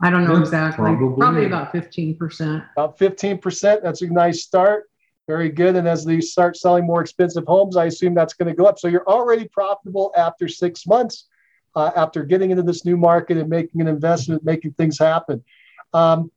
[0.00, 0.84] I don't know yeah, exactly.
[0.84, 2.64] Probably, probably about 15%.
[2.72, 3.82] About 15%.
[3.82, 4.84] That's a nice start.
[5.26, 5.76] Very good.
[5.76, 8.78] And as they start selling more expensive homes, I assume that's going to go up.
[8.78, 11.26] So you're already profitable after six months,
[11.74, 15.44] uh, after getting into this new market and making an investment, making things happen.
[15.92, 16.30] Um,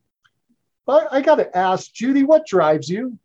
[0.87, 3.17] I, I got to ask, Judy, what drives you?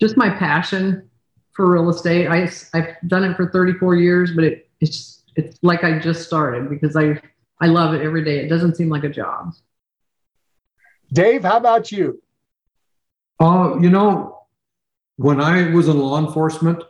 [0.00, 1.08] just my passion
[1.52, 2.28] for real estate.
[2.28, 6.70] I, I've done it for 34 years, but it, it's, it's like I just started
[6.70, 7.20] because I,
[7.60, 8.38] I love it every day.
[8.38, 9.54] It doesn't seem like a job.
[11.12, 12.22] Dave, how about you?
[13.40, 14.42] Uh, you know,
[15.16, 16.82] when I was in law enforcement,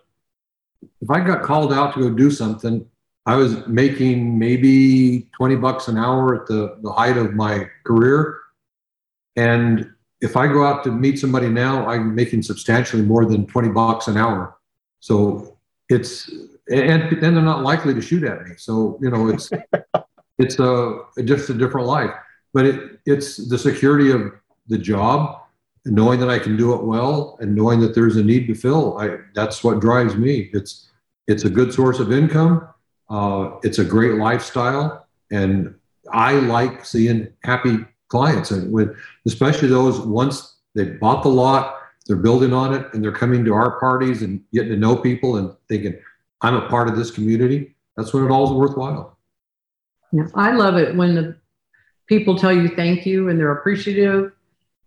[1.00, 2.86] if I got called out to go do something,
[3.26, 8.38] I was making maybe 20 bucks an hour at the, the height of my career.
[9.36, 9.90] And
[10.20, 14.08] if I go out to meet somebody now, I'm making substantially more than 20 bucks
[14.08, 14.56] an hour.
[15.00, 15.58] So
[15.88, 16.28] it's,
[16.70, 18.54] and then they're not likely to shoot at me.
[18.56, 19.50] So, you know, it's,
[20.38, 22.10] it's a, just a different life,
[22.52, 24.32] but it, it's the security of
[24.68, 25.40] the job
[25.84, 28.54] and knowing that I can do it well and knowing that there's a need to
[28.54, 28.98] fill.
[28.98, 30.50] I, that's what drives me.
[30.52, 30.88] It's,
[31.26, 32.68] it's a good source of income.
[33.10, 35.06] Uh, it's a great lifestyle.
[35.30, 35.74] And
[36.12, 37.78] I like seeing happy
[38.08, 38.94] clients and
[39.26, 41.76] especially those once they bought the lot,
[42.06, 45.36] they're building on it and they're coming to our parties and getting to know people
[45.36, 45.98] and thinking,
[46.40, 47.74] I'm a part of this community.
[47.96, 49.17] That's when it all's worthwhile.
[50.12, 51.36] Yeah, I love it when the
[52.08, 54.32] people tell you thank you and they're appreciative.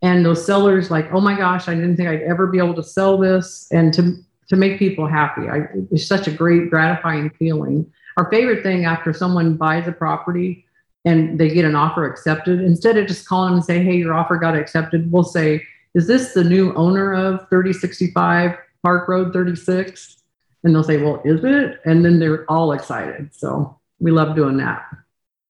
[0.01, 2.83] And those sellers like oh my gosh i didn't think i'd ever be able to
[2.83, 3.67] sell this.
[3.71, 4.17] And to
[4.49, 7.91] to make people happy I, it's such a great gratifying feeling.
[8.17, 10.65] Our favorite thing after someone buys a property
[11.05, 14.13] and they get an offer accepted instead of just calling them and say hey your
[14.13, 15.63] offer got accepted we'll say
[15.93, 20.17] is this the new owner of 3065 park road 36
[20.63, 21.79] and they'll say well is it?
[21.85, 23.29] And then they're all excited.
[23.33, 24.83] So we love doing that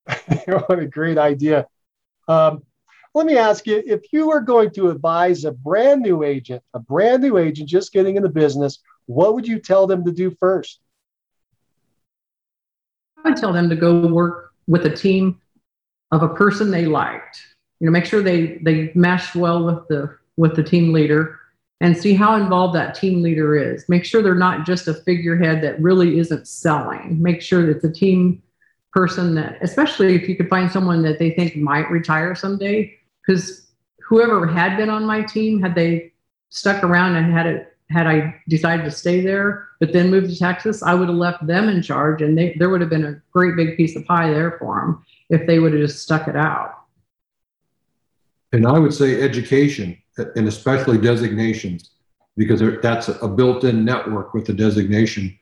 [0.46, 1.66] what a great idea
[2.28, 2.64] um,
[3.14, 6.80] let me ask you if you were going to advise a brand new agent, a
[6.80, 10.32] brand new agent just getting in the business, what would you tell them to do
[10.40, 10.80] first?
[13.24, 15.40] I tell them to go work with a team
[16.12, 17.42] of a person they liked.
[17.80, 21.40] You know, make sure they they mesh well with the with the team leader
[21.82, 23.90] and see how involved that team leader is.
[23.90, 27.22] Make sure they're not just a figurehead that really isn't selling.
[27.22, 28.42] Make sure that the team
[28.94, 32.94] person that, especially if you could find someone that they think might retire someday,
[33.26, 36.12] because whoever had been on my team, had they
[36.50, 40.38] stuck around and had it, had I decided to stay there, but then moved to
[40.38, 43.22] Texas, I would have left them in charge, and they, there would have been a
[43.32, 46.36] great big piece of pie there for them if they would have just stuck it
[46.36, 46.76] out.
[48.54, 51.92] And I would say education, and especially designations,
[52.36, 55.38] because that's a built-in network with the designation,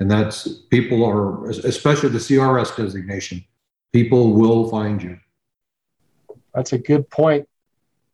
[0.00, 3.44] and that's people are, especially the CRS designation,
[3.92, 5.18] people will find you.
[6.54, 7.48] That's a good point.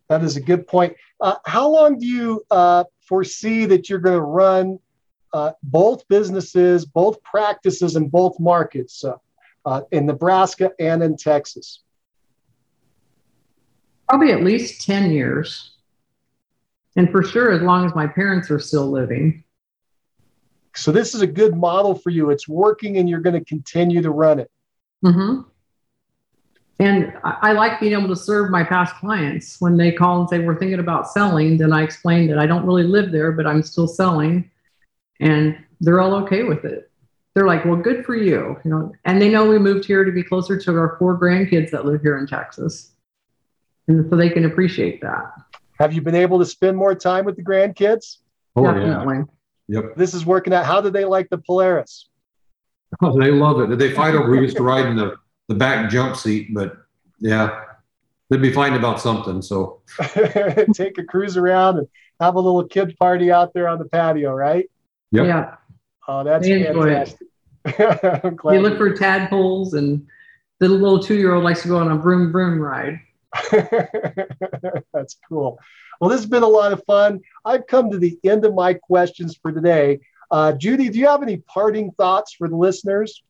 [0.08, 0.96] That is a good point.
[1.20, 4.78] Uh, how long do you uh, foresee that you're going to run
[5.32, 9.16] uh, both businesses, both practices, in both markets uh,
[9.64, 11.80] uh, in Nebraska and in Texas?
[14.08, 15.76] Probably at least 10 years.
[16.96, 19.44] And for sure, as long as my parents are still living.
[20.74, 22.30] So, this is a good model for you.
[22.30, 24.50] It's working and you're going to continue to run it.
[25.04, 25.42] Mm-hmm.
[26.80, 30.38] And I, like being able to serve my past clients when they call and say,
[30.38, 31.58] We're thinking about selling.
[31.58, 34.50] Then I explain that I don't really live there, but I'm still selling.
[35.20, 36.90] And they're all okay with it.
[37.34, 38.56] They're like, Well, good for you.
[38.64, 41.70] You know, and they know we moved here to be closer to our four grandkids
[41.72, 42.92] that live here in Texas.
[43.86, 45.32] And so they can appreciate that.
[45.78, 48.18] Have you been able to spend more time with the grandkids?
[48.56, 49.16] Oh, Definitely.
[49.18, 49.24] Yeah.
[49.70, 49.94] Yep.
[49.96, 50.66] This is working out.
[50.66, 52.06] How do they like the Polaris?
[53.02, 53.68] Oh, they love it.
[53.68, 55.14] Did They fight over who used to ride in the
[55.46, 56.76] the back jump seat, but
[57.20, 57.62] yeah,
[58.28, 59.40] they'd be fighting about something.
[59.42, 59.80] So
[60.74, 64.34] take a cruise around and have a little kid party out there on the patio,
[64.34, 64.68] right?
[65.12, 65.24] Yep.
[65.24, 65.54] Yeah.
[66.08, 67.28] Oh, that's fantastic.
[67.78, 70.04] you look for tadpoles, and
[70.58, 72.98] the little two-year-old likes to go on a broom broom ride.
[74.92, 75.60] that's cool.
[76.00, 77.20] Well, this has been a lot of fun.
[77.44, 80.00] I've come to the end of my questions for today.
[80.30, 83.22] Uh, Judy, do you have any parting thoughts for the listeners?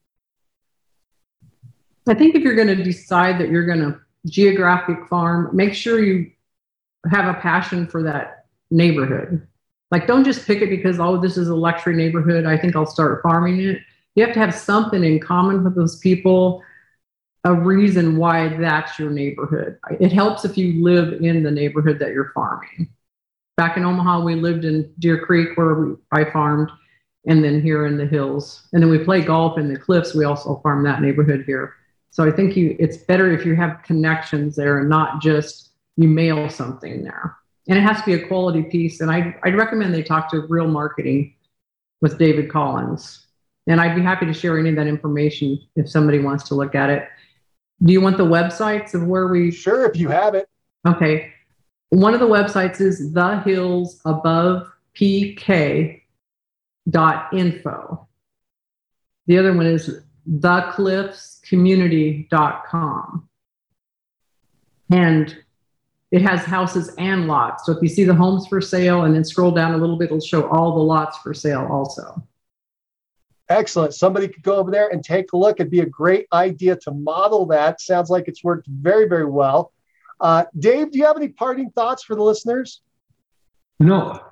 [2.08, 6.02] I think if you're going to decide that you're going to geographic farm, make sure
[6.02, 6.30] you
[7.10, 9.46] have a passion for that neighborhood.
[9.90, 12.44] Like, don't just pick it because, oh, this is a luxury neighborhood.
[12.46, 13.78] I think I'll start farming it.
[14.14, 16.62] You have to have something in common with those people,
[17.44, 19.78] a reason why that's your neighborhood.
[19.98, 22.88] It helps if you live in the neighborhood that you're farming.
[23.56, 26.70] Back in Omaha, we lived in Deer Creek where we, I farmed,
[27.26, 28.68] and then here in the hills.
[28.72, 30.14] And then we play golf in the cliffs.
[30.14, 31.74] We also farm that neighborhood here.
[32.10, 36.08] So I think you it's better if you have connections there and not just you
[36.08, 37.36] mail something there.
[37.68, 39.00] And it has to be a quality piece.
[39.00, 41.34] And I, I'd recommend they talk to Real Marketing
[42.00, 43.26] with David Collins.
[43.66, 46.74] And I'd be happy to share any of that information if somebody wants to look
[46.74, 47.08] at it.
[47.82, 49.50] Do you want the websites of where we?
[49.50, 50.48] Sure, if you have it.
[50.86, 51.32] Okay.
[51.90, 56.06] One of the websites is The Hills Above pk.info.
[59.26, 63.28] The other one is thecliffscommunity.com.
[64.92, 65.36] And
[66.10, 67.66] it has houses and lots.
[67.66, 70.06] So if you see the homes for sale and then scroll down a little bit,
[70.06, 72.20] it'll show all the lots for sale also.
[73.50, 73.92] Excellent.
[73.94, 75.58] Somebody could go over there and take a look.
[75.58, 77.80] It'd be a great idea to model that.
[77.80, 79.72] Sounds like it's worked very, very well.
[80.20, 82.80] Uh, Dave, do you have any parting thoughts for the listeners?
[83.80, 84.22] No,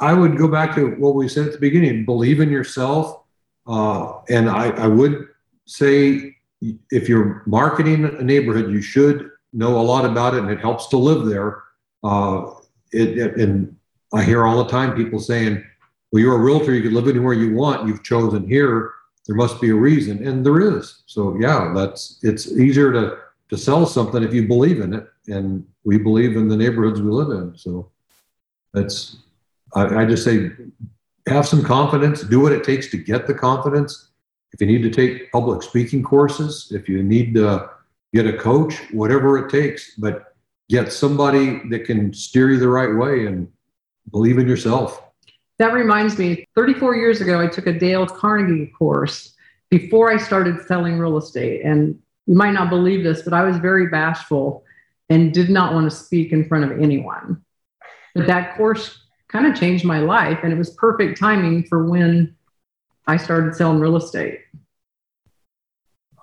[0.00, 3.24] I would go back to what we said at the beginning believe in yourself.
[3.66, 5.28] Uh, and I, I would
[5.66, 6.36] say
[6.90, 10.86] if you're marketing a neighborhood, you should know a lot about it and it helps
[10.88, 11.62] to live there.
[12.02, 12.52] Uh,
[12.92, 13.76] it, it, and
[14.14, 15.62] I hear all the time people saying,
[16.12, 17.88] well, you're a realtor, you can live anywhere you want.
[17.88, 18.92] You've chosen here.
[19.26, 20.26] There must be a reason.
[20.26, 21.02] And there is.
[21.06, 23.16] So yeah, that's it's easier to
[23.48, 25.08] to sell something if you believe in it.
[25.28, 27.56] And we believe in the neighborhoods we live in.
[27.56, 27.90] So
[28.74, 29.16] that's
[29.74, 30.50] I, I just say
[31.28, 34.10] have some confidence, do what it takes to get the confidence.
[34.52, 37.70] If you need to take public speaking courses, if you need to
[38.12, 40.34] get a coach, whatever it takes, but
[40.68, 43.48] get somebody that can steer you the right way and
[44.10, 45.02] believe in yourself.
[45.58, 49.34] That reminds me, 34 years ago, I took a Dale Carnegie course
[49.70, 51.62] before I started selling real estate.
[51.64, 54.64] And you might not believe this, but I was very bashful
[55.08, 57.42] and did not want to speak in front of anyone.
[58.14, 58.98] But that course
[59.28, 62.36] kind of changed my life, and it was perfect timing for when
[63.06, 64.40] I started selling real estate.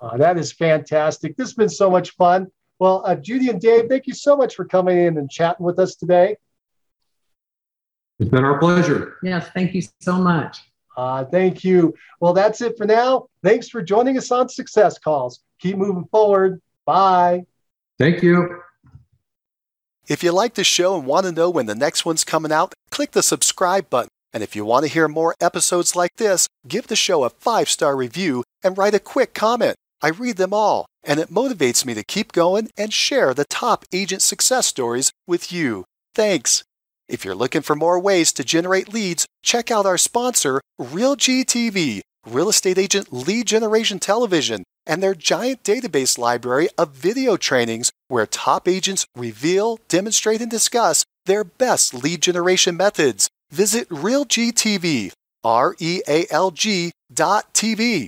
[0.00, 1.36] Uh, that is fantastic.
[1.36, 2.46] This has been so much fun.
[2.78, 5.78] Well, uh, Judy and Dave, thank you so much for coming in and chatting with
[5.78, 6.36] us today.
[8.20, 9.16] It's been our pleasure.
[9.22, 10.58] Yes, thank you so much.
[10.94, 11.94] Uh, thank you.
[12.20, 13.28] Well, that's it for now.
[13.42, 15.40] Thanks for joining us on Success Calls.
[15.58, 16.60] Keep moving forward.
[16.84, 17.46] Bye.
[17.98, 18.60] Thank you.
[20.06, 22.74] If you like the show and want to know when the next one's coming out,
[22.90, 24.10] click the subscribe button.
[24.34, 27.70] And if you want to hear more episodes like this, give the show a five
[27.70, 29.76] star review and write a quick comment.
[30.02, 33.86] I read them all, and it motivates me to keep going and share the top
[33.92, 35.84] agent success stories with you.
[36.14, 36.64] Thanks.
[37.10, 42.48] If you're looking for more ways to generate leads, check out our sponsor, RealGTV, Real
[42.48, 48.68] Estate Agent Lead Generation Television, and their giant database library of video trainings where top
[48.68, 53.28] agents reveal, demonstrate, and discuss their best lead generation methods.
[53.50, 55.10] Visit RealGTV,
[55.42, 58.06] R E A L G dot TV.